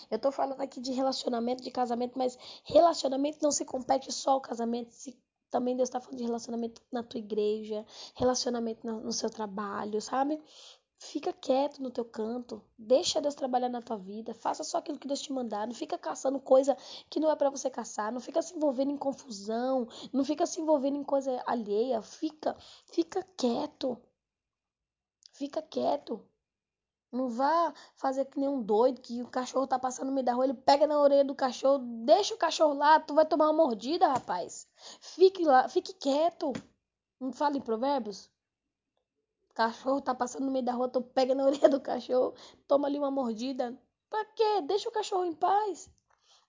[0.09, 4.41] Eu tô falando aqui de relacionamento, de casamento, mas relacionamento não se compete só ao
[4.41, 7.85] casamento, se também Deus está falando de relacionamento na tua igreja,
[8.15, 10.41] relacionamento no, no seu trabalho, sabe?
[10.99, 15.07] Fica quieto no teu canto, deixa Deus trabalhar na tua vida, faça só aquilo que
[15.07, 16.75] Deus te mandar, não fica caçando coisa
[17.07, 20.59] que não é para você caçar, não fica se envolvendo em confusão, não fica se
[20.59, 23.95] envolvendo em coisa alheia, fica, fica quieto.
[25.33, 26.27] Fica quieto.
[27.11, 30.33] Não vá fazer que nem um doido que o cachorro tá passando no meio da
[30.33, 33.65] rua, ele pega na orelha do cachorro, deixa o cachorro lá, tu vai tomar uma
[33.65, 34.67] mordida, rapaz.
[34.99, 36.51] Fique lá, fique quieto.
[37.19, 38.31] Não fala em provérbios?
[39.57, 42.35] Cachorro tá passando no meio da rua, tu pega na orelha do cachorro,
[42.67, 43.75] toma ali uma mordida.
[44.07, 44.61] Pra quê?
[44.61, 45.89] Deixa o cachorro em paz.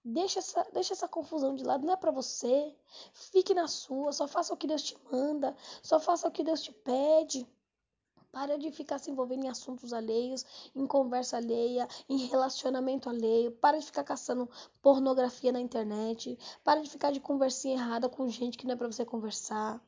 [0.04, 2.76] Deixa essa, deixa essa confusão de lado, não é para você.
[3.14, 6.60] Fique na sua, só faça o que Deus te manda, só faça o que Deus
[6.60, 7.48] te pede.
[8.30, 10.44] Para de ficar se envolvendo em assuntos alheios,
[10.76, 13.52] em conversa alheia, em relacionamento alheio.
[13.52, 14.50] Para de ficar caçando
[14.82, 16.38] pornografia na internet.
[16.62, 19.82] Para de ficar de conversinha errada com gente que não é para você conversar.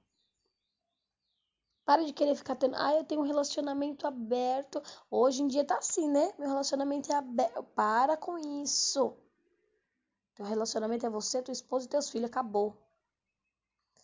[1.90, 2.76] Para de querer ficar tendo.
[2.76, 4.80] Ah, eu tenho um relacionamento aberto.
[5.10, 6.32] Hoje em dia tá assim, né?
[6.38, 7.64] Meu relacionamento é aberto.
[7.74, 9.16] Para com isso.
[10.36, 12.30] Teu relacionamento é você, tua esposa e teus filhos.
[12.30, 12.76] Acabou.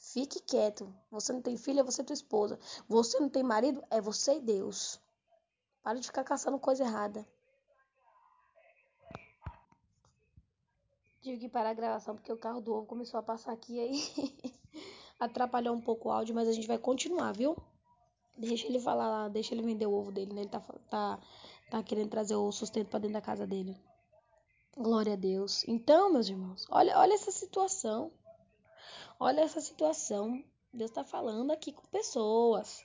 [0.01, 0.93] Fique quieto.
[1.13, 2.59] Você não tem filha, é você e tua esposa.
[2.89, 5.01] Você não tem marido, é você e Deus.
[5.81, 7.25] Para de ficar caçando coisa errada.
[11.21, 14.53] Tive que parar a gravação porque o carro do ovo começou a passar aqui aí.
[15.21, 17.57] Atrapalhou um pouco o áudio, mas a gente vai continuar, viu?
[18.37, 20.43] Deixa ele falar lá, deixa ele vender o ovo dele, né?
[20.43, 21.19] Ele tá, tá,
[21.71, 23.77] tá querendo trazer o sustento para dentro da casa dele.
[24.77, 25.65] Glória a Deus.
[25.67, 28.13] Então, meus irmãos, olha, olha essa situação.
[29.19, 30.45] Olha essa situação.
[30.73, 32.85] Deus está falando aqui com pessoas.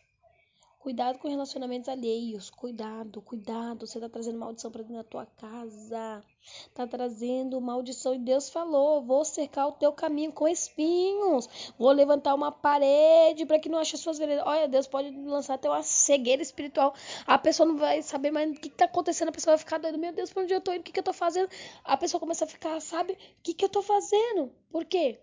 [0.82, 2.50] Cuidado com relacionamentos alheios.
[2.50, 3.86] Cuidado, cuidado.
[3.86, 6.24] Você está trazendo maldição para dentro da tua casa.
[6.42, 8.16] Está trazendo maldição.
[8.16, 11.48] E Deus falou: Vou cercar o teu caminho com espinhos.
[11.78, 14.44] Vou levantar uma parede para que não ache as suas veredas.
[14.44, 16.96] Olha, Deus pode lançar até uma cegueira espiritual.
[17.28, 19.30] A pessoa não vai saber mais o que está acontecendo.
[19.30, 20.00] A pessoa vai ficar doida.
[20.00, 20.82] Meu Deus, para onde eu estou indo?
[20.82, 21.48] O que, que eu estou fazendo?
[21.84, 23.14] A pessoa começa a ficar, sabe?
[23.14, 24.52] O que, que eu estou fazendo?
[24.72, 25.20] Por quê?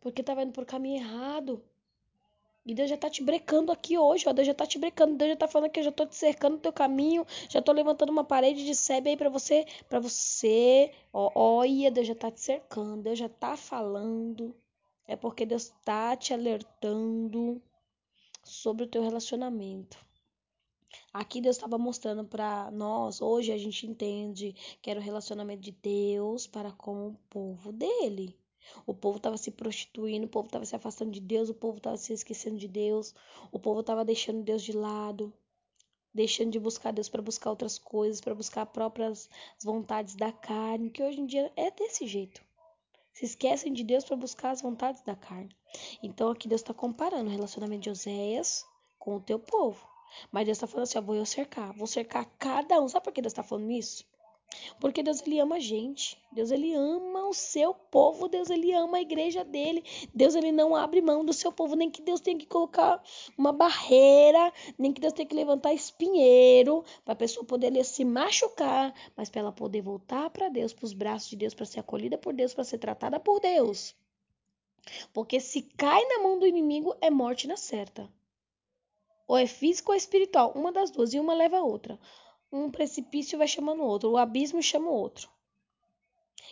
[0.00, 1.62] Porque estava indo por caminho errado.
[2.64, 4.32] E Deus já tá te brecando aqui hoje, ó.
[4.32, 5.16] Deus já tá te brecando.
[5.16, 7.26] Deus já tá falando que eu já tô te cercando no teu caminho.
[7.48, 9.66] Já tô levantando uma parede de sebe aí para você.
[9.88, 10.92] para você.
[11.12, 13.02] Ó, olha, Deus já tá te cercando.
[13.02, 14.54] Deus já tá falando.
[15.06, 17.60] É porque Deus tá te alertando
[18.44, 19.98] sobre o teu relacionamento.
[21.12, 25.72] Aqui Deus estava mostrando para nós, hoje a gente entende que era o relacionamento de
[25.72, 28.36] Deus para com o povo dele.
[28.86, 31.96] O povo estava se prostituindo, o povo estava se afastando de Deus, o povo estava
[31.96, 33.14] se esquecendo de Deus,
[33.50, 35.32] o povo estava deixando Deus de lado,
[36.14, 39.28] deixando de buscar Deus para buscar outras coisas, para buscar próprias
[39.62, 42.42] vontades da carne, que hoje em dia é desse jeito.
[43.12, 45.54] Se esquecem de Deus para buscar as vontades da carne.
[46.02, 48.64] Então aqui Deus está comparando o relacionamento de Oséias
[48.98, 49.86] com o teu povo.
[50.30, 52.88] Mas Deus está falando assim: ó, vou eu cercar, vou cercar cada um.
[52.88, 54.04] Sabe por que Deus está falando isso?
[54.80, 56.18] Porque Deus ele ama a gente.
[56.32, 59.84] Deus ele ama o seu povo, Deus ele ama a igreja dele.
[60.14, 63.02] Deus ele não abre mão do seu povo, nem que Deus tenha que colocar
[63.36, 68.94] uma barreira, nem que Deus tenha que levantar espinheiro para a pessoa poder se machucar,
[69.16, 72.18] mas para ela poder voltar para Deus, para os braços de Deus, para ser acolhida
[72.18, 73.94] por Deus, para ser tratada por Deus.
[75.12, 78.12] Porque se cai na mão do inimigo é morte na certa.
[79.28, 81.98] Ou é físico ou é espiritual, uma das duas, e uma leva a outra
[82.52, 85.28] um precipício vai chamando o outro, o abismo chama o outro.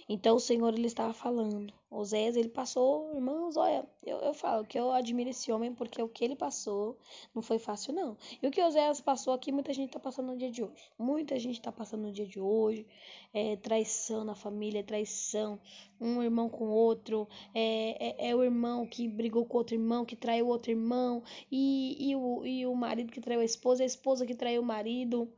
[0.08, 1.72] Então o Senhor ele estava falando.
[1.90, 6.08] Oséias ele passou, irmãos, olha, eu, eu falo que eu admiro esse homem porque o
[6.08, 6.96] que ele passou
[7.34, 8.16] não foi fácil não.
[8.40, 10.90] E o que Oséias passou aqui muita gente está passando no dia de hoje.
[10.98, 12.86] Muita gente está passando no dia de hoje.
[13.32, 15.60] É, traição na família, traição,
[16.00, 20.16] um irmão com outro, é, é, é, o irmão que brigou com outro irmão, que
[20.16, 24.26] traiu outro irmão, e, e, o, e o marido que traiu a esposa, a esposa
[24.26, 25.32] que traiu o marido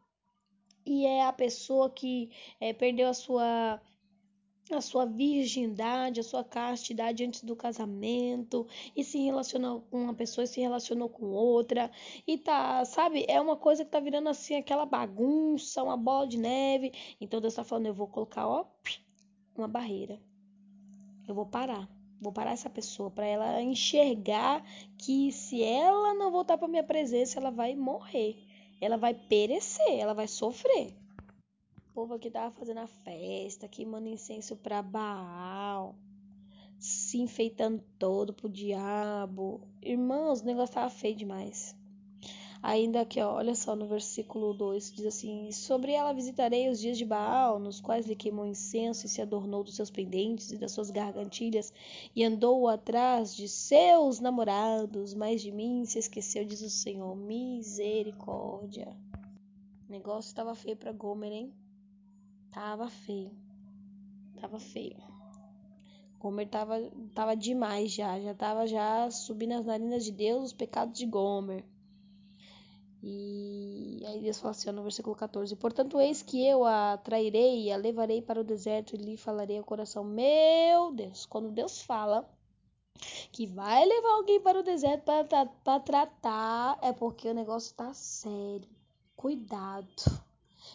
[0.84, 3.80] e é a pessoa que é, perdeu a sua
[4.70, 8.66] a sua virgindade, a sua castidade antes do casamento
[8.96, 11.90] e se relacionou com uma pessoa e se relacionou com outra
[12.26, 16.38] e tá, sabe, é uma coisa que tá virando assim aquela bagunça, uma bola de
[16.38, 16.92] neve.
[17.20, 18.64] Então Deus tá falando, eu vou colocar, ó,
[19.56, 20.18] uma barreira.
[21.28, 21.88] Eu vou parar.
[22.20, 24.64] Vou parar essa pessoa para ela enxergar
[24.96, 28.51] que se ela não voltar para minha presença, ela vai morrer
[28.82, 30.92] ela vai perecer, ela vai sofrer.
[31.78, 35.94] O povo aqui tava fazendo a festa, queimando incenso para Baal,
[36.80, 39.60] se enfeitando todo pro diabo.
[39.80, 41.76] Irmãos, o negócio tava feio demais.
[42.62, 46.96] Ainda aqui, ó, olha só no versículo 2, diz assim: Sobre ela visitarei os dias
[46.96, 50.70] de Baal, nos quais lhe queimou incenso e se adornou dos seus pendentes e das
[50.70, 51.72] suas gargantilhas,
[52.14, 57.16] e andou atrás de seus namorados, mas de mim se esqueceu, diz o Senhor.
[57.16, 58.96] Misericórdia.
[59.88, 61.52] O negócio estava feio para Gomer, hein?
[62.52, 63.32] Tava feio.
[64.40, 65.02] Tava feio.
[66.20, 66.80] Gomer tava,
[67.12, 71.64] tava demais já, já tava já subindo as narinas de Deus os pecados de Gomer.
[73.02, 77.72] E aí Deus fala assim, no versículo 14: Portanto, eis que eu a trairei e
[77.72, 80.04] a levarei para o deserto e lhe falarei ao coração.
[80.04, 82.28] Meu Deus, quando Deus fala,
[83.32, 85.04] que vai levar alguém para o deserto
[85.64, 88.68] para tratar, é porque o negócio tá sério.
[89.16, 90.22] Cuidado.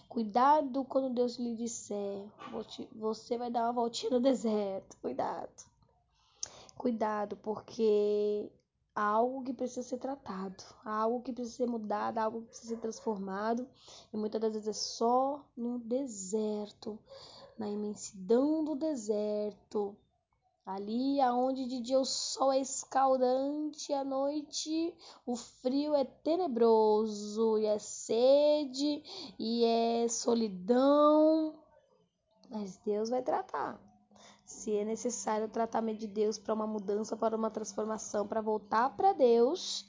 [0.10, 2.26] Cuidado quando Deus lhe disser,
[2.94, 4.98] você vai dar uma voltinha no deserto.
[4.98, 5.50] Cuidado.
[6.76, 8.52] Cuidado, porque
[8.98, 13.68] algo que precisa ser tratado, algo que precisa ser mudado, algo que precisa ser transformado.
[14.12, 17.00] E muitas das vezes é só no deserto,
[17.58, 19.96] na imensidão do deserto,
[20.68, 24.94] Ali aonde de dia o sol é escaldante, à noite
[25.26, 29.02] o frio é tenebroso, e é sede,
[29.40, 31.56] e é solidão.
[32.50, 33.87] Mas Deus vai tratar.
[34.58, 38.90] Se é necessário o tratamento de Deus para uma mudança, para uma transformação, para voltar
[38.98, 39.88] para Deus,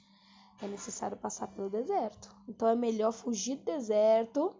[0.61, 2.29] é necessário passar pelo deserto.
[2.47, 4.55] Então é melhor fugir do deserto,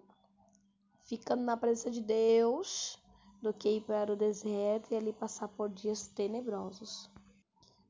[1.04, 3.00] ficando na presença de Deus,
[3.40, 7.08] do que ir para o deserto e ali passar por dias tenebrosos.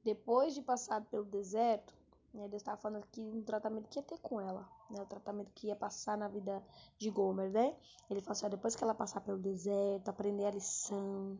[0.04, 1.96] Depois de passar pelo deserto,
[2.34, 5.54] né, Deus estava falando aqui do tratamento que ia ter com ela, né, o tratamento
[5.54, 6.62] que ia passar na vida
[6.98, 7.78] de Gomer, né?
[8.10, 11.40] Ele falou assim, ó, depois que ela passar pelo deserto, aprender a lição,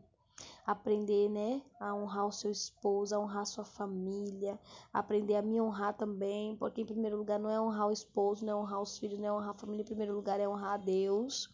[0.66, 4.60] aprender, né, a honrar o seu esposo, a honrar a sua família,
[4.94, 8.54] aprender a me honrar também, porque em primeiro lugar não é honrar o esposo, não
[8.54, 10.78] é honrar os filhos, não é honrar a família, em primeiro lugar é honrar a
[10.78, 11.50] Deus.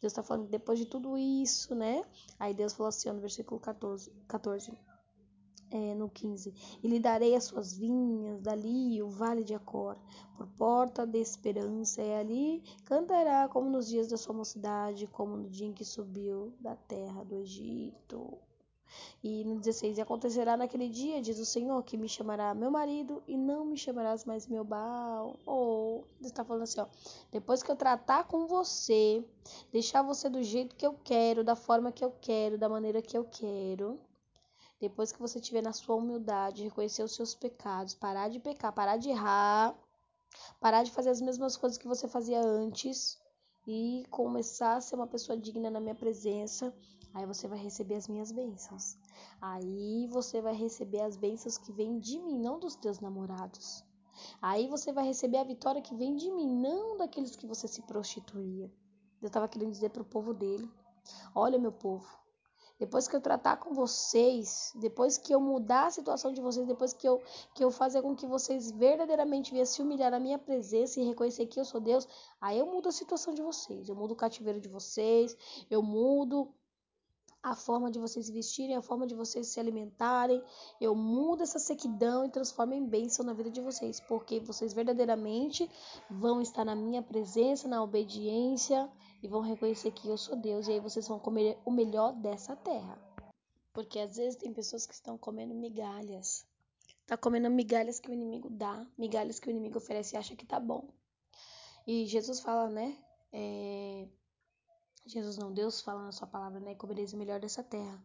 [0.00, 2.04] Deus está falando depois de tudo isso, né?
[2.38, 4.72] Aí Deus falou assim, ó, no versículo 14, 14
[5.74, 9.96] é, no 15: E lhe darei as suas vinhas, dali o vale de Acor,
[10.36, 15.48] por porta de esperança, e ali cantará como nos dias da sua mocidade, como no
[15.48, 18.38] dia em que subiu da terra do Egito.
[19.22, 23.20] E no 16: E acontecerá naquele dia, diz o Senhor, que me chamará meu marido
[23.26, 25.36] e não me chamarás mais meu Baal.
[25.44, 26.86] Ou, Deus está falando assim, ó.
[27.32, 29.24] Depois que eu tratar com você,
[29.72, 33.18] deixar você do jeito que eu quero, da forma que eu quero, da maneira que
[33.18, 33.98] eu quero.
[34.80, 38.96] Depois que você tiver na sua humildade, reconhecer os seus pecados, parar de pecar, parar
[38.96, 39.74] de errar,
[40.60, 43.18] parar de fazer as mesmas coisas que você fazia antes
[43.66, 46.74] e começar a ser uma pessoa digna na minha presença,
[47.14, 48.98] Aí você vai receber as minhas bênçãos.
[49.40, 53.84] Aí você vai receber as bênçãos que vêm de mim, não dos teus namorados.
[54.42, 57.82] Aí você vai receber a vitória que vem de mim, não daqueles que você se
[57.82, 58.70] prostituía.
[59.22, 60.68] Eu estava querendo dizer para o povo dele:
[61.32, 62.04] Olha, meu povo,
[62.78, 66.92] depois que eu tratar com vocês, depois que eu mudar a situação de vocês, depois
[66.92, 67.22] que eu,
[67.54, 71.46] que eu fazer com que vocês verdadeiramente venham se humilhar na minha presença e reconhecer
[71.46, 72.06] que eu sou Deus,
[72.40, 75.36] aí eu mudo a situação de vocês, eu mudo o cativeiro de vocês,
[75.70, 76.52] eu mudo
[77.44, 80.42] a forma de vocês vestirem, a forma de vocês se alimentarem.
[80.80, 85.70] Eu mudo essa sequidão e transformo em bênção na vida de vocês, porque vocês verdadeiramente
[86.08, 88.90] vão estar na minha presença, na obediência
[89.22, 90.66] e vão reconhecer que eu sou Deus.
[90.66, 92.98] E aí vocês vão comer o melhor dessa terra.
[93.74, 96.46] Porque às vezes tem pessoas que estão comendo migalhas.
[97.06, 100.46] Tá comendo migalhas que o inimigo dá, migalhas que o inimigo oferece e acha que
[100.46, 100.88] tá bom.
[101.86, 102.96] E Jesus fala, né?
[103.30, 104.08] É,
[105.06, 106.74] Jesus não, Deus fala na sua palavra, né?
[106.74, 108.02] Comereis o melhor dessa terra.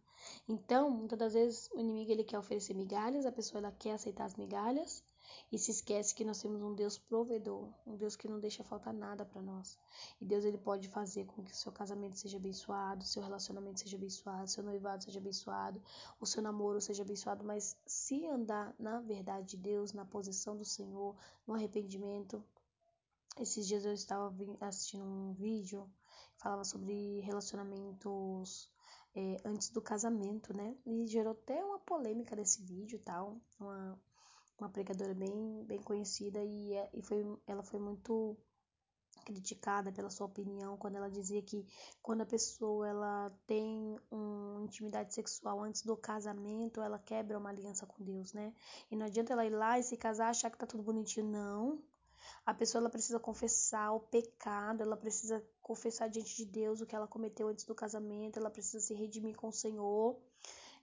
[0.49, 4.25] Então, muitas das vezes o inimigo ele quer oferecer migalhas, a pessoa ela quer aceitar
[4.25, 5.01] as migalhas
[5.49, 8.93] e se esquece que nós temos um Deus provedor, um Deus que não deixa faltar
[8.93, 9.79] nada para nós.
[10.19, 13.95] E Deus ele pode fazer com que o seu casamento seja abençoado, seu relacionamento seja
[13.95, 15.81] abençoado, seu noivado seja abençoado,
[16.19, 20.65] o seu namoro seja abençoado, mas se andar na verdade de Deus, na posição do
[20.65, 21.15] Senhor,
[21.47, 22.43] no arrependimento,
[23.39, 25.89] esses dias eu estava assistindo um vídeo
[26.39, 28.71] falava sobre relacionamentos
[29.15, 30.75] é, antes do casamento, né?
[30.86, 33.39] E gerou até uma polêmica nesse vídeo e tal.
[33.60, 33.99] Uma,
[34.58, 38.38] uma pregadora bem, bem conhecida e, é, e foi, ela foi muito
[39.25, 41.65] criticada pela sua opinião quando ela dizia que
[42.02, 47.86] quando a pessoa ela tem uma intimidade sexual antes do casamento, ela quebra uma aliança
[47.86, 48.54] com Deus, né?
[48.89, 51.84] E não adianta ela ir lá e se casar achar que tá tudo bonitinho, não.
[52.49, 56.95] A pessoa ela precisa confessar o pecado, ela precisa confessar diante de Deus o que
[56.95, 60.19] ela cometeu antes do casamento, ela precisa se redimir com o Senhor.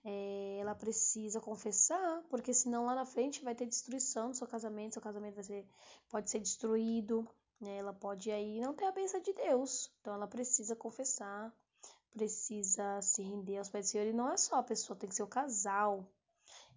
[0.01, 4.93] É, ela precisa confessar, porque senão lá na frente vai ter destruição do seu casamento,
[4.93, 5.67] seu casamento vai ser,
[6.09, 7.27] pode ser destruído,
[7.59, 7.75] né?
[7.79, 9.91] ela pode aí não ter a bênção de Deus.
[9.99, 11.53] Então ela precisa confessar,
[12.13, 14.07] precisa se render aos pés do Senhor.
[14.07, 16.09] E não é só a pessoa, tem que ser o casal.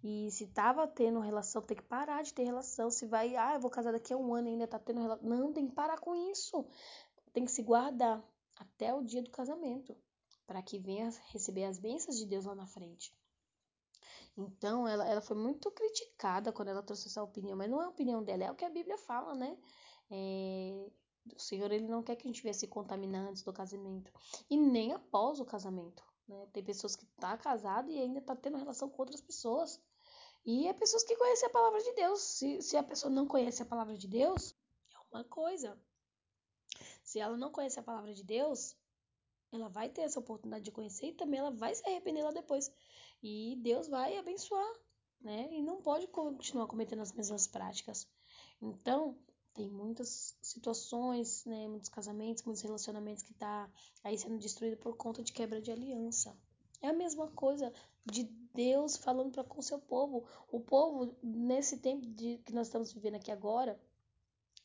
[0.03, 2.89] E se tava tendo relação, tem que parar de ter relação.
[2.89, 5.27] Se vai, ah, eu vou casar daqui a um ano e ainda tá tendo relação.
[5.27, 6.65] Não, tem que parar com isso.
[7.33, 8.23] Tem que se guardar
[8.57, 9.95] até o dia do casamento.
[10.47, 13.13] para que venha receber as bênçãos de Deus lá na frente.
[14.37, 17.89] Então, ela, ela foi muito criticada quando ela trouxe essa opinião, mas não é a
[17.89, 19.57] opinião dela, é o que a Bíblia fala, né?
[20.09, 20.89] É,
[21.35, 24.11] o Senhor ele não quer que a gente venha se contaminar antes do casamento
[24.49, 26.03] e nem após o casamento.
[26.27, 26.47] Né?
[26.51, 29.79] Tem pessoas que tá casado e ainda tá tendo relação com outras pessoas.
[30.45, 32.21] E é pessoas que conhecem a palavra de Deus.
[32.21, 34.55] Se, se a pessoa não conhece a palavra de Deus,
[34.93, 35.79] é uma coisa.
[37.03, 38.75] Se ela não conhece a palavra de Deus,
[39.51, 42.71] ela vai ter essa oportunidade de conhecer e também ela vai se arrepender lá depois.
[43.21, 44.73] E Deus vai abençoar,
[45.19, 45.47] né?
[45.51, 48.07] E não pode continuar cometendo as mesmas práticas.
[48.61, 49.17] Então,
[49.53, 53.69] tem muitas situações, né, muitos casamentos, muitos relacionamentos que tá
[54.03, 56.35] aí sendo destruído por conta de quebra de aliança.
[56.81, 57.71] É a mesma coisa
[58.05, 58.23] de
[58.53, 60.25] Deus falando para com o seu povo.
[60.51, 63.79] O povo nesse tempo de, que nós estamos vivendo aqui agora,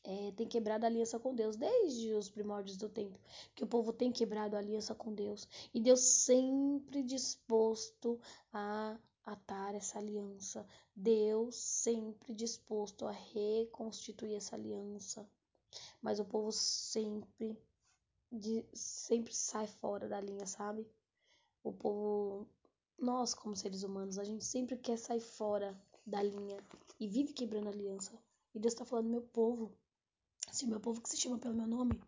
[0.03, 3.19] é, tem quebrado a aliança com Deus desde os primórdios do tempo,
[3.53, 8.17] que o povo tem quebrado a aliança com Deus e Deus sempre disposto
[8.53, 10.65] a atar essa aliança,
[10.95, 15.29] Deus sempre disposto a reconstituir essa aliança,
[16.01, 17.59] mas o povo sempre
[18.31, 20.87] de, sempre sai fora da linha, sabe?
[21.67, 22.47] O povo,
[22.97, 26.57] nós como seres humanos, a gente sempre quer sair fora da linha
[26.97, 28.17] e vive quebrando aliança.
[28.55, 29.77] E Deus está falando, meu povo,
[30.49, 32.01] se o meu povo que se chama pelo meu nome,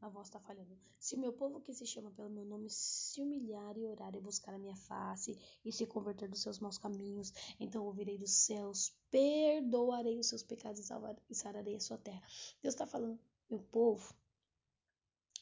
[0.00, 0.74] a voz está falhando.
[0.98, 4.20] Se o meu povo que se chama pelo meu nome se humilhar e orar e
[4.20, 7.30] buscar a minha face e se converter dos seus maus caminhos,
[7.60, 12.22] então ouvirei dos céus, perdoarei os seus pecados e, salvar, e sararei a sua terra.
[12.62, 13.20] Deus está falando,
[13.50, 14.14] meu povo,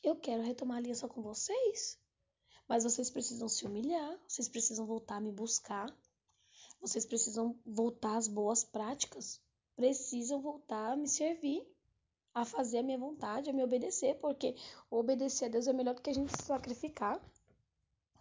[0.03, 1.97] eu quero retomar a aliança com vocês,
[2.69, 5.93] mas vocês precisam se humilhar, vocês precisam voltar a me buscar,
[6.81, 9.41] vocês precisam voltar às boas práticas,
[9.75, 11.67] precisam voltar a me servir
[12.37, 14.55] a fazer a minha vontade, a me obedecer, porque
[14.91, 17.19] obedecer a Deus é melhor do que a gente se sacrificar.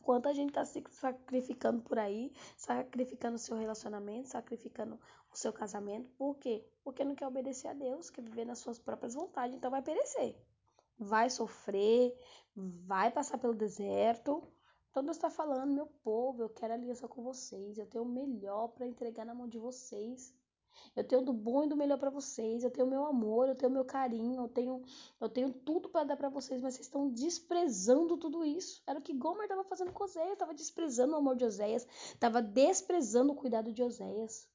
[0.01, 4.97] Quanta gente está se sacrificando por aí, sacrificando o seu relacionamento, sacrificando
[5.29, 6.09] o seu casamento.
[6.17, 6.65] Por quê?
[6.81, 10.33] Porque não quer obedecer a Deus, quer viver nas suas próprias vontades, então vai perecer.
[10.97, 12.17] Vai sofrer,
[12.55, 14.43] vai passar pelo deserto.
[14.89, 18.69] Então Deus está falando, meu povo, eu quero aliança com vocês, eu tenho o melhor
[18.69, 20.33] para entregar na mão de vocês.
[20.95, 22.63] Eu tenho do bom e do melhor para vocês.
[22.63, 24.81] Eu tenho meu amor, eu tenho meu carinho, eu tenho,
[25.19, 28.81] eu tenho tudo para dar para vocês, mas vocês estão desprezando tudo isso.
[28.87, 32.41] Era o que Gomer estava fazendo com Oséias, estava desprezando o amor de Oséias, estava
[32.41, 34.47] desprezando o cuidado de Oséias.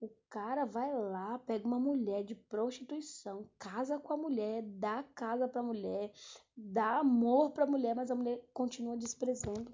[0.00, 5.48] O cara vai lá, pega uma mulher de prostituição, casa com a mulher, dá casa
[5.48, 6.12] para a mulher,
[6.56, 9.72] dá amor para a mulher, mas a mulher continua desprezando.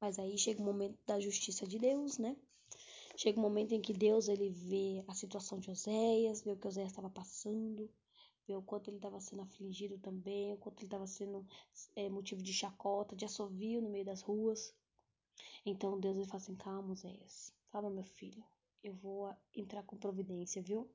[0.00, 2.36] Mas aí chega o momento da justiça de Deus, né?
[3.16, 6.68] Chega um momento em que Deus ele vê a situação de Oséias, vê o que
[6.68, 7.90] Oséias estava passando,
[8.46, 11.44] vê o quanto ele estava sendo afligido também, o quanto ele estava sendo
[11.96, 14.72] é, motivo de chacota, de assovio no meio das ruas.
[15.66, 18.44] Então Deus ele fala assim: calma, Oséias, calma, meu filho,
[18.82, 20.90] eu vou entrar com providência, viu?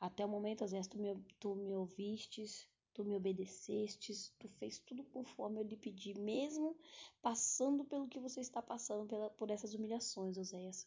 [0.00, 5.04] Até o momento, Oséias, tu me, tu me ouvistes, tu me obedecestes, tu fez tudo
[5.04, 6.76] conforme eu lhe pedi, mesmo
[7.20, 10.86] passando pelo que você está passando pela, por essas humilhações, Oséias.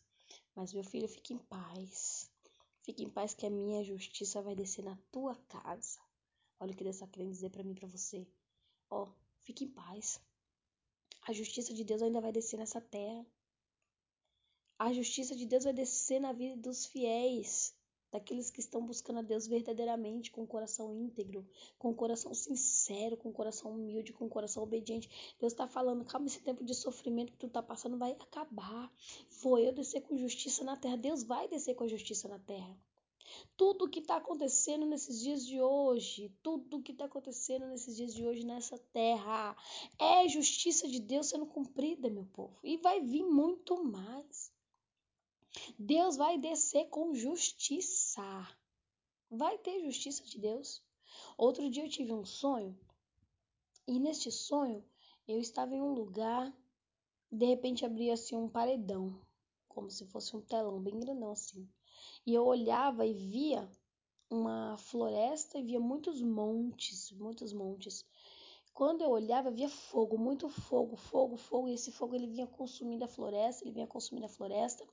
[0.56, 2.32] Mas meu filho, fique em paz.
[2.84, 6.00] Fique em paz que a minha justiça vai descer na tua casa.
[6.60, 8.26] Olha o que Deus está querendo dizer para mim, para você.
[8.90, 9.14] Ó, oh,
[9.44, 10.20] fique em paz.
[11.28, 13.26] A justiça de Deus ainda vai descer nessa terra.
[14.80, 17.76] A justiça de Deus vai descer na vida dos fiéis
[18.12, 21.48] daqueles que estão buscando a Deus verdadeiramente, com o coração íntegro,
[21.78, 25.10] com o coração sincero, com o coração humilde, com o coração obediente.
[25.40, 28.92] Deus está falando, calma, esse tempo de sofrimento que tu está passando vai acabar.
[29.42, 30.96] Vou eu descer com justiça na terra.
[30.96, 32.78] Deus vai descer com a justiça na terra.
[33.58, 37.96] Tudo o que está acontecendo nesses dias de hoje, tudo o que está acontecendo nesses
[37.96, 39.58] dias de hoje nessa terra,
[40.00, 42.58] é justiça de Deus sendo cumprida, meu povo.
[42.64, 44.56] E vai vir muito mais.
[45.78, 48.48] Deus vai descer com justiça.
[49.30, 50.82] Vai ter justiça de Deus.
[51.38, 52.78] Outro dia eu tive um sonho
[53.88, 54.84] e neste sonho
[55.28, 56.54] eu estava em um lugar,
[57.32, 59.18] de repente abria assim um paredão,
[59.68, 61.68] como se fosse um telão bem grandão assim.
[62.26, 63.70] E eu olhava e via
[64.30, 68.06] uma floresta e via muitos montes, muitos montes.
[68.74, 73.06] Quando eu olhava, via fogo, muito fogo, fogo, fogo, e esse fogo ele vinha consumindo
[73.06, 74.86] a floresta, ele vinha consumindo a floresta.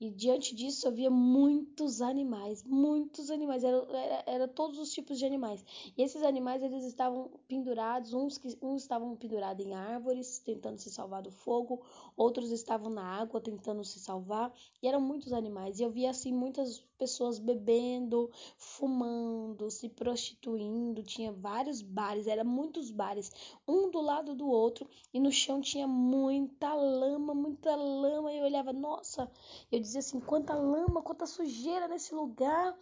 [0.00, 5.24] E diante disso havia muitos animais, muitos animais, era, era, era, todos os tipos de
[5.24, 5.64] animais.
[5.96, 10.90] E esses animais eles estavam pendurados, uns, que, uns estavam pendurados em árvores, tentando se
[10.90, 11.80] salvar do fogo,
[12.16, 15.78] outros estavam na água tentando se salvar, e eram muitos animais.
[15.78, 22.90] E eu via assim muitas pessoas bebendo, fumando, se prostituindo, tinha vários bares, eram muitos
[22.90, 23.30] bares,
[23.66, 28.44] um do lado do outro, e no chão tinha muita lama, muita lama, e eu
[28.44, 29.30] olhava, nossa,
[29.70, 32.76] eu dizia assim: quanta lama, quanta sujeira nesse lugar.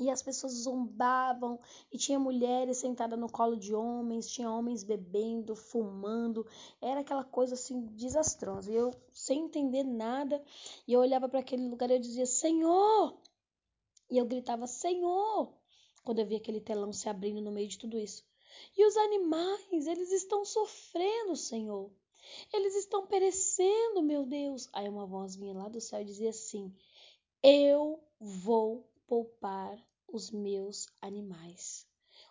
[0.00, 1.60] E as pessoas zombavam,
[1.92, 6.46] e tinha mulheres sentadas no colo de homens, tinha homens bebendo, fumando,
[6.80, 8.72] era aquela coisa assim desastrosa.
[8.72, 10.42] E eu sem entender nada,
[10.88, 13.14] e eu olhava para aquele lugar e eu dizia: "Senhor!"
[14.10, 15.52] E eu gritava: "Senhor!"
[16.02, 18.24] Quando eu via aquele telão se abrindo no meio de tudo isso.
[18.76, 21.90] E os animais, eles estão sofrendo, Senhor.
[22.52, 24.68] Eles estão perecendo, meu Deus.
[24.72, 26.74] Aí uma voz vinha lá do céu e dizia assim:
[27.42, 29.78] Eu vou poupar
[30.12, 31.86] os meus animais.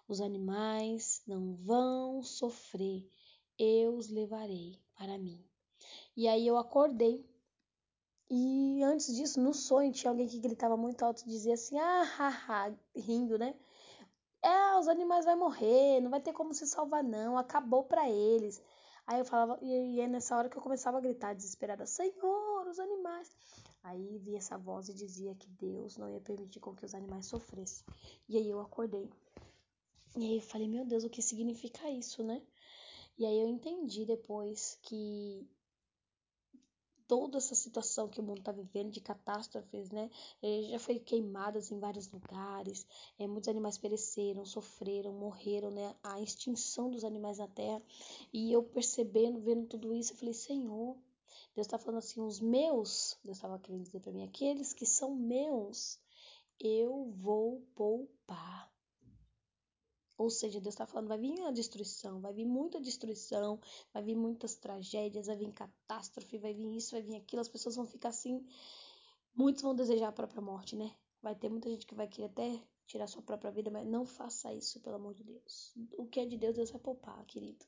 [0.07, 3.07] Os animais não vão sofrer,
[3.57, 5.43] eu os levarei para mim.
[6.15, 7.25] E aí eu acordei.
[8.29, 12.03] E antes disso, no sonho, tinha alguém que gritava muito alto e dizia assim: ah,
[12.47, 13.55] ha, rindo, né?
[14.41, 18.61] É, os animais vão morrer, não vai ter como se salvar, não, acabou para eles.
[19.05, 22.79] Aí eu falava, e é nessa hora que eu começava a gritar desesperada: Senhor, os
[22.79, 23.35] animais.
[23.83, 27.25] Aí vi essa voz e dizia que Deus não ia permitir com que os animais
[27.25, 27.85] sofressem.
[28.27, 29.09] E aí eu acordei.
[30.17, 32.41] E aí eu falei, meu Deus, o que significa isso, né?
[33.17, 35.47] E aí eu entendi depois que
[37.09, 40.11] toda essa situação que o mundo está vivendo de catástrofes, né?
[40.43, 42.85] É, já foi queimadas em vários lugares,
[43.17, 45.95] é, muitos animais pereceram, sofreram, morreram, né?
[46.03, 47.81] A extinção dos animais na Terra.
[48.31, 50.95] E eu percebendo, vendo tudo isso, eu falei, Senhor,
[51.55, 55.15] Deus está falando assim, os meus, Deus estava querendo dizer para mim, aqueles que são
[55.15, 55.99] meus,
[56.59, 58.71] eu vou poupar.
[60.17, 63.59] Ou seja, Deus está falando, vai vir a destruição, vai vir muita destruição,
[63.93, 67.77] vai vir muitas tragédias, vai vir catástrofe, vai vir isso, vai vir aquilo, as pessoas
[67.77, 68.45] vão ficar assim,
[69.33, 70.93] muitos vão desejar a própria morte, né?
[71.21, 74.53] Vai ter muita gente que vai querer até tirar sua própria vida, mas não faça
[74.53, 75.73] isso, pelo amor de Deus.
[75.97, 77.65] O que é de Deus, Deus vai poupar, querido.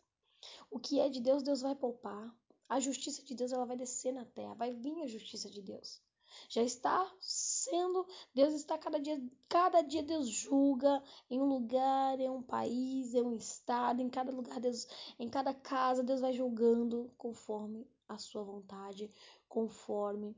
[0.69, 2.35] O que é de Deus, Deus vai poupar.
[2.71, 6.01] A justiça de Deus ela vai descer na terra, vai vir a justiça de Deus.
[6.47, 12.29] Já está sendo, Deus está cada dia, cada dia Deus julga em um lugar, em
[12.29, 14.87] um país, em um estado, em cada lugar Deus,
[15.19, 19.11] em cada casa Deus vai julgando conforme a sua vontade,
[19.49, 20.33] conforme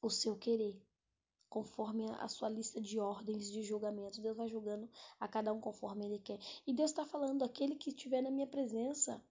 [0.00, 0.82] o seu querer,
[1.50, 4.22] conforme a sua lista de ordens de julgamento.
[4.22, 4.88] Deus vai julgando
[5.20, 6.38] a cada um conforme ele quer.
[6.66, 9.22] E Deus está falando aquele que estiver na minha presença,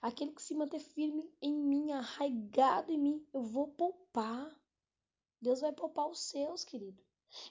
[0.00, 4.54] Aquele que se manter firme em mim, arraigado em mim, eu vou poupar.
[5.40, 7.02] Deus vai poupar os seus, querido.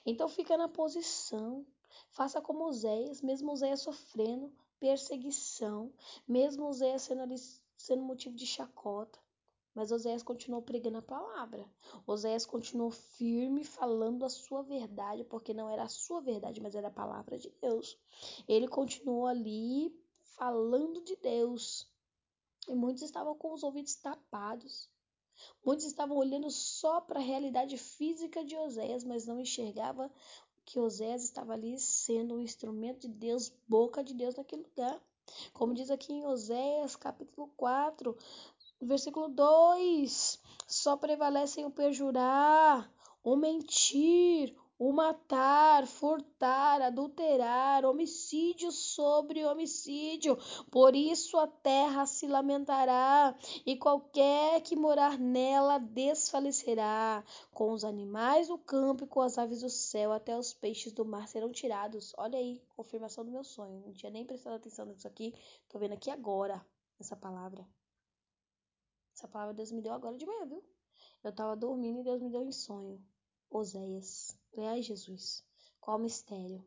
[0.06, 1.66] Então fica na posição.
[2.10, 5.92] Faça como Oséias, mesmo Oséias sofrendo perseguição,
[6.26, 7.34] mesmo Oséias sendo,
[7.76, 9.18] sendo motivo de chacota.
[9.74, 11.68] Mas Oséias continuou pregando a palavra.
[12.06, 16.88] Oséias continuou firme falando a sua verdade, porque não era a sua verdade, mas era
[16.88, 17.98] a palavra de Deus.
[18.46, 21.92] Ele continuou ali falando de Deus.
[22.68, 24.88] E muitos estavam com os ouvidos tapados.
[25.64, 30.10] Muitos estavam olhando só para a realidade física de Oséias, mas não enxergava
[30.64, 35.00] que Oséias estava ali sendo um instrumento de Deus, boca de Deus naquele lugar.
[35.52, 38.16] Como diz aqui em Oséias, capítulo 4,
[38.80, 42.90] versículo 2: só prevalecem o perjurar,
[43.22, 50.36] o mentir, o matar, furtar, adulterar, homicídio sobre homicídio.
[50.70, 57.24] Por isso a terra se lamentará, e qualquer que morar nela desfalecerá.
[57.52, 61.04] Com os animais do campo e com as aves do céu, até os peixes do
[61.04, 62.12] mar serão tirados.
[62.18, 63.80] Olha aí, confirmação do meu sonho.
[63.86, 65.34] Não tinha nem prestado atenção nisso aqui,
[65.68, 66.64] tô vendo aqui agora
[66.98, 67.66] essa palavra.
[69.14, 70.62] Essa palavra Deus me deu agora de manhã, viu?
[71.22, 73.00] Eu tava dormindo e Deus me deu em sonho.
[73.48, 74.36] Oséias.
[74.56, 75.44] Ai, Jesus,
[75.80, 76.64] qual mistério?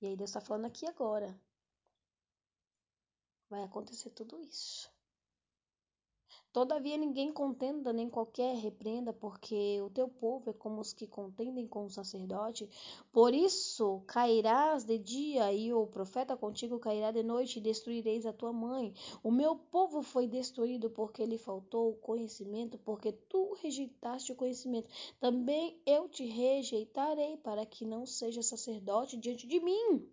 [0.00, 1.38] E aí Deus está falando aqui agora.
[3.48, 4.90] Vai acontecer tudo isso.
[6.56, 11.66] Todavia ninguém contenda, nem qualquer repreenda, porque o teu povo é como os que contendem
[11.66, 12.66] com o sacerdote.
[13.12, 18.32] Por isso cairás de dia, e o profeta contigo cairá de noite, e destruireis a
[18.32, 18.94] tua mãe.
[19.22, 24.88] O meu povo foi destruído porque lhe faltou o conhecimento, porque tu rejeitaste o conhecimento.
[25.20, 30.08] Também eu te rejeitarei, para que não seja sacerdote diante de mim.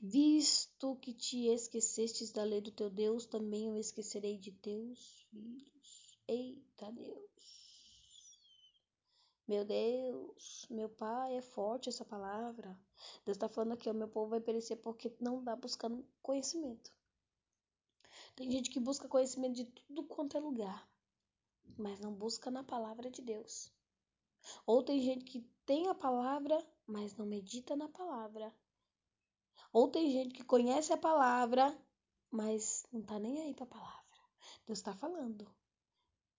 [0.00, 6.20] Visto que te esquecestes da lei do teu Deus, também eu esquecerei de teus filhos.
[6.28, 7.28] Eita Deus.
[9.48, 12.78] Meu Deus, meu Pai, é forte essa palavra.
[13.24, 16.92] Deus está falando aqui, o meu povo vai perecer porque não está buscando conhecimento.
[18.36, 20.88] Tem gente que busca conhecimento de tudo quanto é lugar,
[21.76, 23.72] mas não busca na palavra de Deus.
[24.64, 28.54] Ou tem gente que tem a palavra, mas não medita na palavra.
[29.72, 31.76] Ou tem gente que conhece a palavra,
[32.30, 33.98] mas não tá nem aí para a palavra.
[34.66, 35.46] Deus está falando.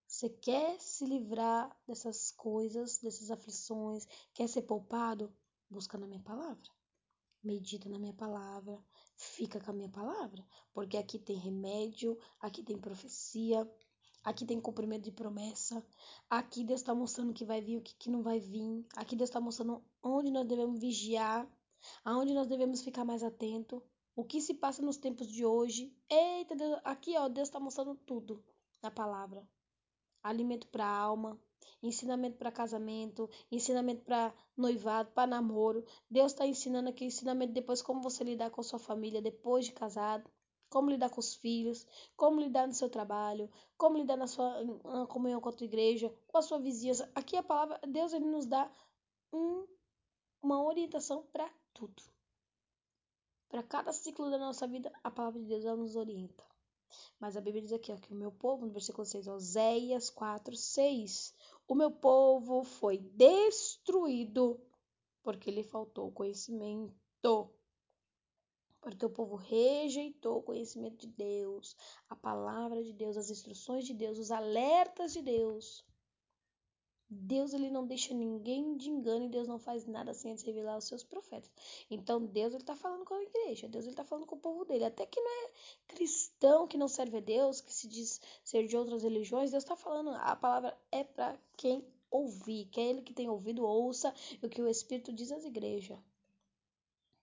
[0.08, 5.32] Você quer se livrar dessas coisas, dessas aflições, quer ser poupado?
[5.70, 6.70] Busca na minha palavra.
[7.44, 8.84] Medita na minha palavra.
[9.16, 10.44] Fica com a minha palavra.
[10.74, 13.72] Porque aqui tem remédio, aqui tem profecia,
[14.24, 15.86] aqui tem cumprimento de promessa.
[16.28, 18.84] Aqui Deus está mostrando o que vai vir, o que, que não vai vir.
[18.96, 21.48] Aqui Deus está mostrando onde nós devemos vigiar,
[22.04, 23.84] aonde nós devemos ficar mais atento.
[24.16, 25.96] O que se passa nos tempos de hoje.
[26.10, 28.44] Eita, Deus, aqui ó, Deus está mostrando tudo
[28.82, 29.48] na palavra.
[30.22, 31.40] Alimento para a alma,
[31.82, 35.86] ensinamento para casamento, ensinamento para noivado, para namoro.
[36.10, 39.72] Deus está ensinando aqui ensinamento depois como você lidar com a sua família depois de
[39.72, 40.30] casado,
[40.70, 45.08] como lidar com os filhos, como lidar no seu trabalho, como lidar na sua na
[45.08, 47.10] comunhão com a tua igreja, com a sua vizinhança.
[47.16, 48.72] Aqui a palavra Deus ele nos dá
[49.32, 49.66] um,
[50.42, 52.03] uma orientação para tudo.
[53.49, 56.45] Para cada ciclo da nossa vida, a palavra de Deus nos orienta.
[57.20, 60.55] Mas a Bíblia diz aqui ó, que o meu povo, no versículo 6, Oséias 4,
[60.55, 61.34] 6,
[61.67, 64.59] o meu povo foi destruído
[65.24, 67.49] porque lhe faltou conhecimento.
[68.82, 71.76] Porque o povo rejeitou o conhecimento de Deus,
[72.07, 75.86] a palavra de Deus, as instruções de Deus, os alertas de Deus.
[77.12, 80.74] Deus ele não deixa ninguém de engano e Deus não faz nada sem antes revelar
[80.74, 81.49] aos seus profetas.
[81.89, 84.64] Então Deus ele está falando com a igreja, Deus ele está falando com o povo
[84.64, 84.86] dele.
[84.86, 85.51] Até que não é
[85.88, 89.76] cristão que não serve a Deus, que se diz ser de outras religiões, Deus está
[89.76, 90.12] falando.
[90.12, 94.62] A palavra é para quem ouvir, que é ele que tem ouvido ouça o que
[94.62, 95.97] o Espírito diz às igrejas.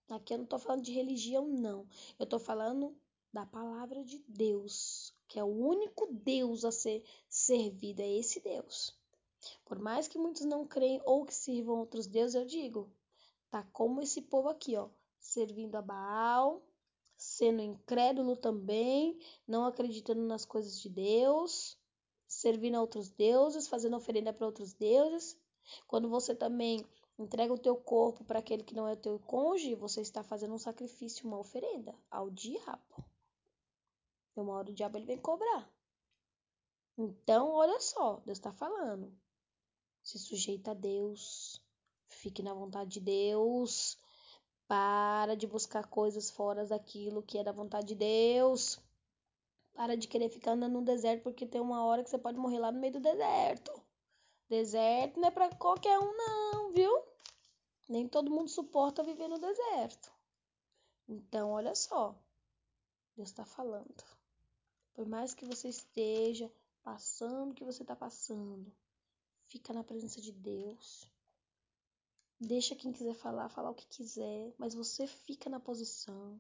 [0.09, 1.87] Aqui eu não estou falando de religião não,
[2.19, 2.97] eu estou falando
[3.33, 8.97] da palavra de Deus, que é o único Deus a ser servido, é esse Deus.
[9.65, 12.91] Por mais que muitos não creem ou que sirvam outros deuses, eu digo,
[13.51, 14.89] tá como esse povo aqui, ó,
[15.19, 16.63] servindo a Baal,
[17.17, 21.79] sendo incrédulo também, não acreditando nas coisas de Deus,
[22.27, 25.39] servindo a outros deuses, fazendo oferenda para outros deuses.
[25.87, 26.85] Quando você também
[27.19, 30.55] entrega o teu corpo para aquele que não é o teu cônjuge, você está fazendo
[30.55, 33.05] um sacrifício, uma oferenda ao diabo.
[34.37, 35.71] E uma hora o diabo ele vem cobrar.
[36.99, 39.13] Então, olha só, Deus está falando
[40.07, 41.61] se sujeita a Deus,
[42.07, 43.99] fique na vontade de Deus,
[44.69, 48.79] para de buscar coisas fora daquilo que é da vontade de Deus.
[49.75, 52.61] Para de querer ficar andando no deserto, porque tem uma hora que você pode morrer
[52.61, 53.73] lá no meio do deserto.
[54.49, 57.03] Deserto não é para qualquer um, não, viu?
[57.89, 60.13] Nem todo mundo suporta viver no deserto.
[61.09, 62.17] Então, olha só.
[63.17, 64.05] Deus está falando.
[64.95, 66.49] Por mais que você esteja
[66.85, 68.73] passando o que você está passando,
[69.57, 71.11] Fica na presença de Deus.
[72.39, 76.39] Deixa quem quiser falar, falar o que quiser, mas você fica na posição.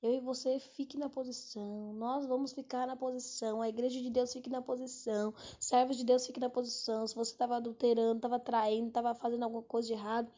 [0.00, 1.92] Eu e você fique na posição.
[1.94, 3.60] Nós vamos ficar na posição.
[3.60, 5.34] A igreja de Deus fique na posição.
[5.58, 7.04] Servos de Deus fique na posição.
[7.08, 10.32] Se você estava adulterando, estava traindo, estava fazendo alguma coisa de errado,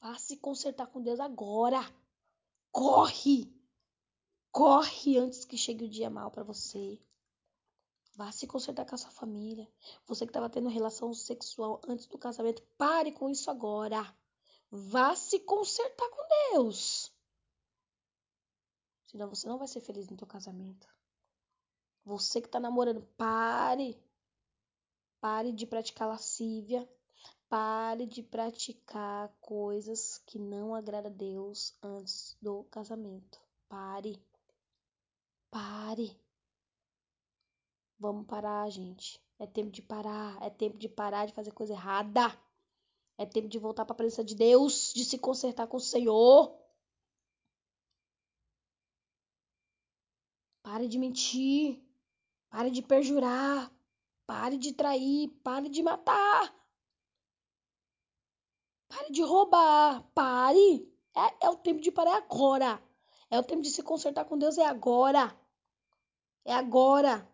[0.00, 1.80] vá se consertar com Deus agora.
[2.70, 3.52] Corre!
[4.52, 6.96] Corre antes que chegue o dia mal para você.
[8.18, 9.70] Vá se consertar com a sua família.
[10.04, 14.12] Você que estava tendo relação sexual antes do casamento, pare com isso agora.
[14.68, 17.12] Vá se consertar com Deus.
[19.06, 20.88] Senão você não vai ser feliz no teu casamento.
[22.04, 23.96] Você que está namorando, pare.
[25.20, 26.90] Pare de praticar lascívia.
[27.48, 33.40] Pare de praticar coisas que não agradam a Deus antes do casamento.
[33.68, 34.20] Pare.
[35.52, 36.27] Pare.
[37.98, 39.20] Vamos parar, gente.
[39.38, 40.40] É tempo de parar.
[40.40, 42.26] É tempo de parar de fazer coisa errada.
[43.16, 46.56] É tempo de voltar para a presença de Deus, de se consertar com o Senhor.
[50.62, 51.82] Pare de mentir.
[52.48, 53.72] Pare de perjurar.
[54.26, 55.28] Pare de trair.
[55.42, 56.54] Pare de matar.
[58.88, 60.04] Pare de roubar.
[60.14, 60.88] Pare.
[61.16, 62.80] É, é o tempo de parar agora.
[63.28, 64.56] É o tempo de se consertar com Deus.
[64.56, 65.36] É agora.
[66.44, 67.28] É agora.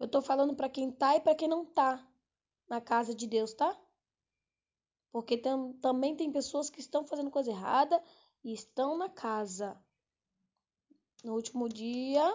[0.00, 2.04] Eu tô falando para quem tá e para quem não tá
[2.66, 3.78] na casa de Deus, tá?
[5.12, 8.02] Porque tam, também tem pessoas que estão fazendo coisa errada
[8.42, 9.78] e estão na casa.
[11.22, 12.32] No último dia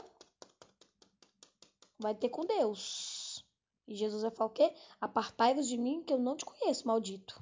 [1.97, 3.43] vai ter com Deus.
[3.87, 4.71] E Jesus vai falar o quê?
[5.01, 7.41] Apartai-vos de mim que eu não te conheço, maldito.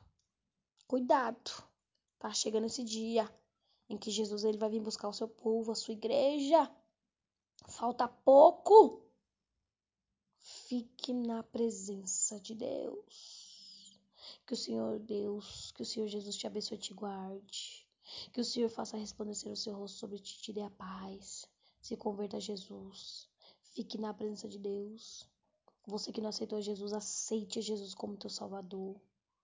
[0.87, 1.51] Cuidado.
[2.17, 3.29] Tá chegando esse dia
[3.89, 6.71] em que Jesus ele vai vir buscar o seu povo, a sua igreja.
[7.67, 9.02] Falta pouco.
[10.73, 13.95] Fique na presença de Deus.
[14.43, 17.87] Que o Senhor Deus, que o Senhor Jesus te abençoe e te guarde.
[18.31, 21.47] Que o Senhor faça resplandecer o seu rosto sobre ti e te dê a paz.
[21.79, 23.29] Se converta a Jesus.
[23.75, 25.29] Fique na presença de Deus.
[25.85, 28.99] Você que não aceitou Jesus, aceite Jesus como teu Salvador.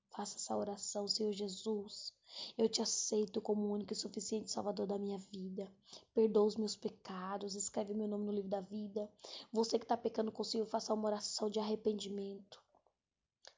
[0.10, 2.14] Faça essa oração, Senhor Jesus.
[2.58, 5.72] Eu te aceito como o único e suficiente Salvador da minha vida.
[6.14, 9.10] Perdoa os meus pecados, escreve meu nome no livro da vida.
[9.52, 12.62] Você que está pecando consigo, faça uma oração de arrependimento.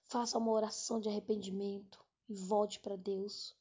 [0.07, 3.55] Faça uma oração de arrependimento e volte para Deus.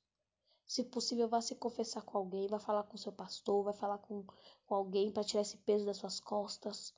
[0.67, 4.25] Se possível, vá se confessar com alguém, vá falar com seu pastor, vai falar com,
[4.67, 6.95] com alguém para tirar esse peso das suas costas.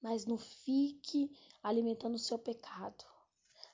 [0.00, 1.30] Mas não fique
[1.62, 3.04] alimentando o seu pecado.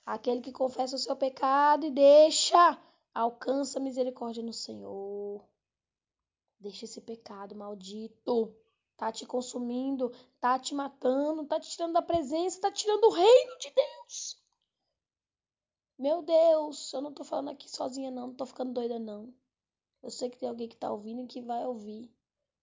[0.05, 2.79] Aquele que confessa o seu pecado e deixa,
[3.15, 5.43] alcança misericórdia no Senhor.
[6.61, 8.55] Deixa esse pecado maldito.
[8.97, 13.59] Tá te consumindo, tá te matando, tá te tirando da presença, tá tirando o reino
[13.59, 14.45] de Deus.
[15.99, 19.35] Meu Deus, eu não tô falando aqui sozinha não, não tô ficando doida não.
[20.03, 22.11] Eu sei que tem alguém que tá ouvindo e que vai ouvir.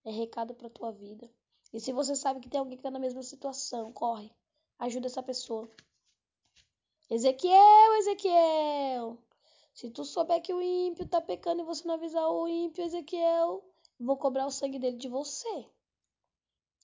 [0.04, 1.30] É recado pra tua vida.
[1.72, 4.30] E se você sabe que tem alguém que tá na mesma situação, corre.
[4.78, 5.70] Ajuda essa pessoa.
[7.12, 9.18] Ezequiel, Ezequiel.
[9.74, 13.62] Se tu souber que o ímpio tá pecando e você não avisar o ímpio, Ezequiel,
[14.00, 15.66] vou cobrar o sangue dele de você.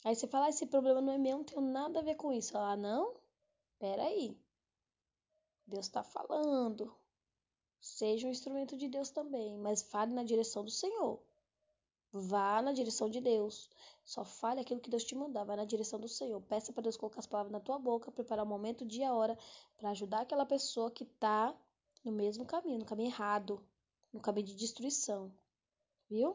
[0.04, 2.30] Aí você fala, ah, esse problema não é meu, não tem nada a ver com
[2.30, 2.58] isso.
[2.58, 3.14] Ah, não?
[3.78, 4.38] Peraí.
[5.66, 6.94] Deus está falando.
[7.80, 11.22] Seja um instrumento de Deus também, mas fale na direção do Senhor.
[12.12, 13.68] Vá na direção de Deus.
[14.04, 15.44] Só fale aquilo que Deus te mandar.
[15.44, 16.40] Vai na direção do Senhor.
[16.42, 19.14] Peça para Deus colocar as palavras na tua boca, preparar o momento, o dia, a
[19.14, 19.38] hora,
[19.76, 21.54] para ajudar aquela pessoa que está
[22.04, 23.62] no mesmo caminho, no caminho errado,
[24.12, 25.32] no caminho de destruição.
[26.08, 26.34] Viu?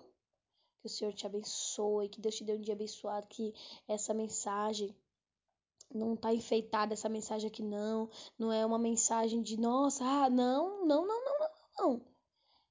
[0.79, 3.53] Que o Senhor te abençoe, que Deus te dê um dia abençoado, que
[3.87, 4.95] essa mensagem
[5.93, 10.85] não tá enfeitada essa mensagem aqui não, não é uma mensagem de nossa, ah, não,
[10.85, 12.05] não, não, não, não, não.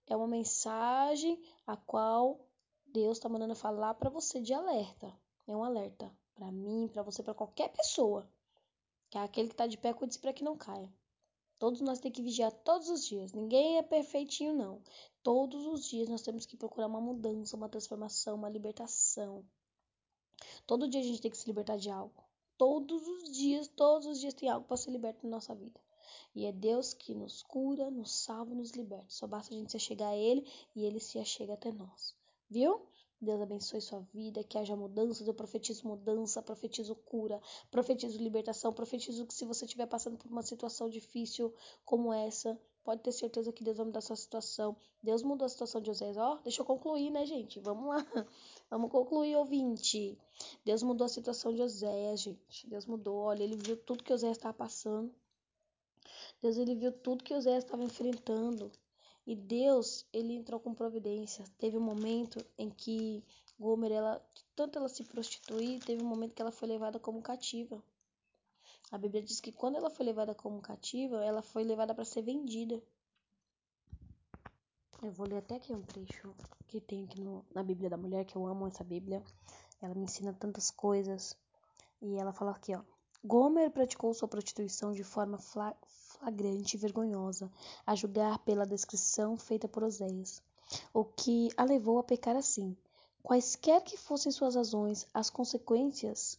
[0.07, 2.39] É uma mensagem a qual
[2.93, 5.11] Deus está mandando falar para você de alerta.
[5.47, 8.29] É um alerta para mim, para você, para qualquer pessoa.
[9.09, 10.93] Que é aquele que está de pé, cuide-se para que não caia.
[11.59, 13.33] Todos nós temos que vigiar todos os dias.
[13.33, 14.83] Ninguém é perfeitinho, não.
[15.23, 19.43] Todos os dias nós temos que procurar uma mudança, uma transformação, uma libertação.
[20.67, 22.23] Todo dia a gente tem que se libertar de algo.
[22.59, 25.81] Todos os dias, todos os dias tem algo para ser liberto na nossa vida.
[26.35, 29.07] E é Deus que nos cura, nos salva, nos liberta.
[29.09, 32.21] Só basta a gente se chegar a Ele e Ele se achega até nós
[32.53, 32.87] viu?
[33.21, 35.27] Deus abençoe sua vida, que haja mudanças.
[35.27, 37.41] Eu profetizo mudança, profetizo cura,
[37.71, 43.01] profetizo libertação, profetizo que se você estiver passando por uma situação difícil como essa, pode
[43.01, 44.77] ter certeza que Deus vai mudar sua situação.
[45.01, 46.17] Deus mudou a situação de Oséias.
[46.17, 47.61] Ó, oh, deixa eu concluir, né, gente?
[47.61, 48.05] Vamos lá.
[48.69, 50.19] Vamos concluir, ouvinte.
[50.65, 52.69] Deus mudou a situação de Oséias, gente.
[52.69, 53.17] Deus mudou.
[53.19, 55.15] Olha, ele viu tudo que Oséias estava passando.
[56.43, 58.73] Deus, ele viu tudo que Oséias estava enfrentando.
[59.27, 61.45] E Deus, ele entrou com providência.
[61.59, 63.25] Teve um momento em que
[63.59, 64.21] Gomer, ela,
[64.57, 67.83] tanto ela se prostituir, teve um momento que ela foi levada como cativa.
[68.91, 72.23] A Bíblia diz que quando ela foi levada como cativa, ela foi levada para ser
[72.23, 72.83] vendida.
[75.03, 76.35] Eu vou ler até aqui um trecho
[76.69, 79.23] que tem aqui no, na Bíblia da Mulher, que eu amo essa Bíblia.
[79.81, 81.37] Ela me ensina tantas coisas.
[82.01, 82.83] E ela fala aqui, ó.
[83.25, 85.39] Gomer praticou sua prostituição de forma
[86.23, 87.51] flagrante e vergonhosa,
[87.85, 90.41] a julgar pela descrição feita por Oséias,
[90.95, 92.77] o que a levou a pecar assim.
[93.25, 96.39] Quaisquer que fossem suas razões, as consequências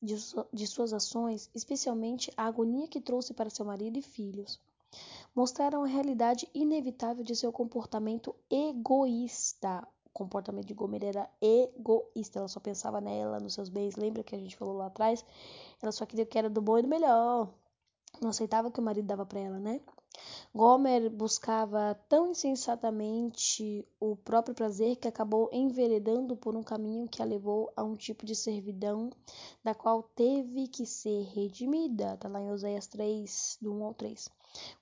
[0.00, 0.16] de,
[0.52, 4.58] de suas ações, especialmente a agonia que trouxe para seu marido e filhos,
[5.34, 9.86] mostraram a realidade inevitável de seu comportamento egoísta.
[10.06, 13.94] O comportamento de Gomer era egoísta, ela só pensava nela, nos seus bens.
[13.96, 15.24] Lembra que a gente falou lá atrás?
[15.82, 17.52] Ela só queria o que era do bom e do melhor
[18.22, 19.80] não aceitava o que o marido dava para ela, né?
[20.54, 27.24] Gomer buscava tão insensatamente o próprio prazer que acabou enveredando por um caminho que a
[27.24, 29.10] levou a um tipo de servidão
[29.62, 32.14] da qual teve que ser redimida.
[32.14, 34.28] Está lá em Oséias 3, do 1 ao 3.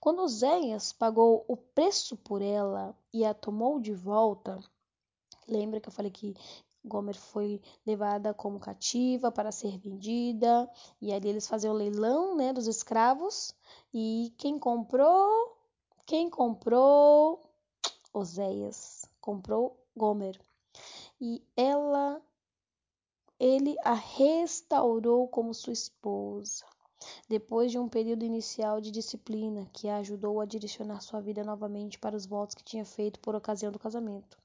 [0.01, 4.59] Quando Oséias pagou o preço por ela e a tomou de volta,
[5.47, 6.35] lembra que eu falei que
[6.87, 10.71] Gomer foi levada como cativa para ser vendida,
[11.01, 13.55] e ali eles faziam o leilão, né, dos escravos,
[13.93, 15.57] e quem comprou,
[16.07, 17.41] quem comprou
[18.15, 20.41] Oséias, comprou Gomer.
[21.21, 22.23] E ela
[23.39, 26.65] ele a restaurou como sua esposa.
[27.29, 31.99] Depois de um período inicial de disciplina que a ajudou a direcionar sua vida novamente
[31.99, 34.39] para os votos que tinha feito por ocasião do casamento.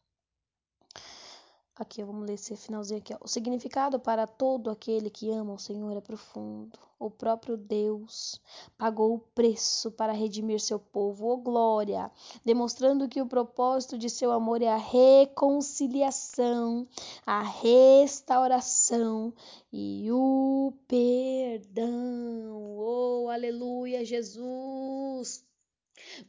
[1.82, 3.12] Aqui, vamos ler esse finalzinho aqui.
[3.12, 3.18] Ó.
[3.22, 6.78] O significado para todo aquele que ama o Senhor é profundo.
[7.00, 8.40] O próprio Deus
[8.78, 12.12] pagou o preço para redimir seu povo, oh glória,
[12.46, 16.88] demonstrando que o propósito de seu amor é a reconciliação,
[17.26, 19.34] a restauração
[19.74, 22.78] e o perdão.
[22.78, 25.44] Oh, aleluia, Jesus!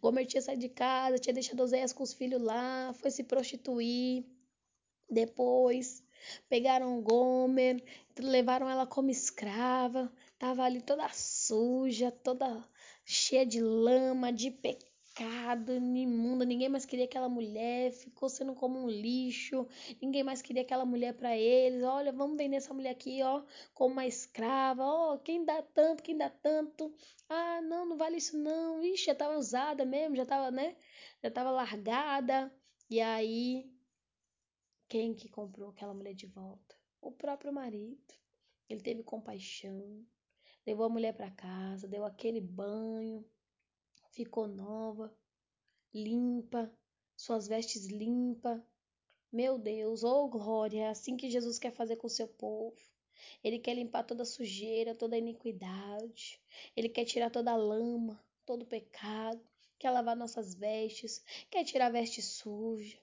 [0.01, 4.25] Gomer tinha saído de casa, tinha deixado Oséias com os filhos lá, foi se prostituir.
[5.13, 6.03] Depois
[6.49, 7.83] pegaram Gomer,
[8.19, 12.67] levaram ela como escrava, tava ali toda suja, toda
[13.05, 18.89] cheia de lama, de pecado imunda, ninguém mais queria aquela mulher, ficou sendo como um
[18.89, 19.67] lixo,
[20.01, 21.83] ninguém mais queria aquela mulher para eles.
[21.83, 23.43] Olha, vamos vender essa mulher aqui, ó,
[23.75, 24.83] como uma escrava.
[24.83, 26.95] Ó, quem dá tanto, quem dá tanto.
[27.29, 28.83] Ah, não, não vale isso não.
[28.83, 30.75] Ixi, já tava usada mesmo, já tava, né?
[31.23, 32.51] Já tava largada.
[32.89, 33.71] E aí,
[34.93, 36.77] quem que comprou aquela mulher de volta?
[37.01, 38.13] O próprio marido.
[38.69, 40.07] Ele teve compaixão,
[40.67, 43.25] levou a mulher para casa, deu aquele banho,
[44.11, 45.11] ficou nova,
[45.95, 46.71] limpa,
[47.17, 48.61] suas vestes limpas.
[49.33, 52.77] Meu Deus, oh glória, é assim que Jesus quer fazer com o seu povo.
[53.43, 56.39] Ele quer limpar toda sujeira, toda iniquidade.
[56.77, 59.41] Ele quer tirar toda lama, todo pecado.
[59.79, 63.01] Quer lavar nossas vestes, quer tirar a veste suja.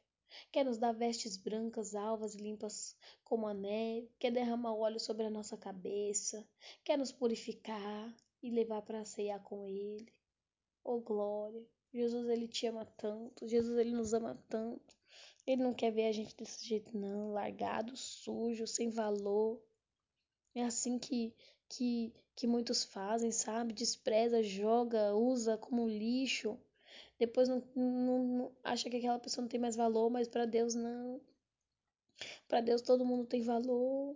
[0.52, 4.12] Quer nos dar vestes brancas, alvas, limpas como a neve.
[4.20, 6.48] Quer derramar óleo sobre a nossa cabeça.
[6.84, 10.14] Quer nos purificar e levar para ceiar com Ele.
[10.84, 11.68] Oh glória!
[11.92, 14.96] Jesus ele te ama tanto, Jesus ele nos ama tanto.
[15.46, 19.62] Ele não quer ver a gente desse jeito não, largado, sujo, sem valor.
[20.54, 21.34] É assim que
[21.68, 23.74] que que muitos fazem, sabe?
[23.74, 26.60] Despreza, joga, usa como lixo.
[27.20, 30.74] Depois não, não, não acha que aquela pessoa não tem mais valor, mas para Deus
[30.74, 31.22] não.
[32.48, 34.16] Para Deus todo mundo tem valor.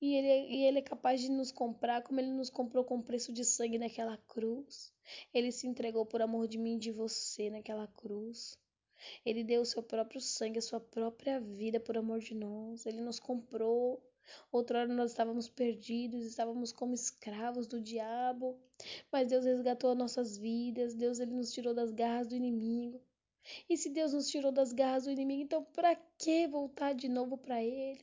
[0.00, 3.32] E ele, e ele é capaz de nos comprar como ele nos comprou com preço
[3.32, 4.92] de sangue naquela cruz.
[5.34, 8.56] Ele se entregou por amor de mim e de você naquela cruz.
[9.26, 12.86] Ele deu o seu próprio sangue, a sua própria vida por amor de nós.
[12.86, 14.02] Ele nos comprou.
[14.52, 18.58] Outrora nós estávamos perdidos, estávamos como escravos do diabo,
[19.10, 20.94] mas Deus resgatou as nossas vidas.
[20.94, 23.00] Deus ele nos tirou das garras do inimigo.
[23.68, 27.38] E se Deus nos tirou das garras do inimigo, então para que voltar de novo
[27.38, 28.00] para ele?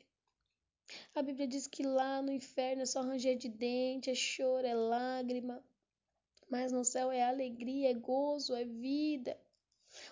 [1.13, 4.74] A Bíblia diz que lá no inferno é só ranger de dente, é choro, é
[4.74, 5.61] lágrima.
[6.49, 9.38] Mas no céu é alegria, é gozo, é vida.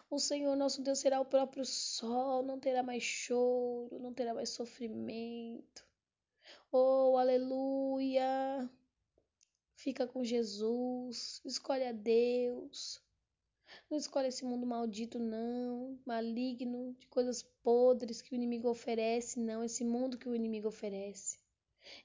[0.10, 4.49] O Senhor nosso Deus será o próprio sol, não terá mais choro, não terá mais
[4.49, 5.84] sofrimento.
[6.78, 8.69] Oh, aleluia!
[9.76, 13.01] Fica com Jesus, escolhe a Deus.
[13.89, 19.63] Não escolhe esse mundo maldito, não, maligno, de coisas podres que o inimigo oferece, não,
[19.63, 21.39] esse mundo que o inimigo oferece.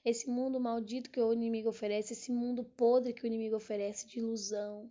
[0.05, 4.19] Esse mundo maldito que o inimigo oferece, esse mundo podre que o inimigo oferece de
[4.19, 4.89] ilusão.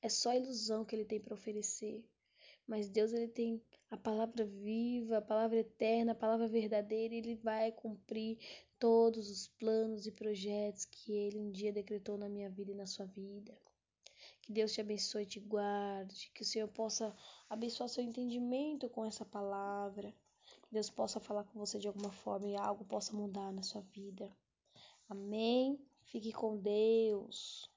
[0.00, 2.02] É só ilusão que ele tem para oferecer.
[2.66, 3.62] Mas Deus ele tem
[3.92, 8.38] a palavra viva, a palavra eterna, a palavra verdadeira, ele vai cumprir
[8.78, 12.86] todos os planos e projetos que ele um dia decretou na minha vida e na
[12.86, 13.54] sua vida.
[14.40, 16.30] Que Deus te abençoe e te guarde.
[16.34, 17.14] Que o Senhor possa
[17.50, 20.10] abençoar seu entendimento com essa palavra.
[20.62, 23.82] Que Deus possa falar com você de alguma forma e algo possa mudar na sua
[23.82, 24.34] vida.
[25.06, 25.78] Amém.
[26.04, 27.71] Fique com Deus.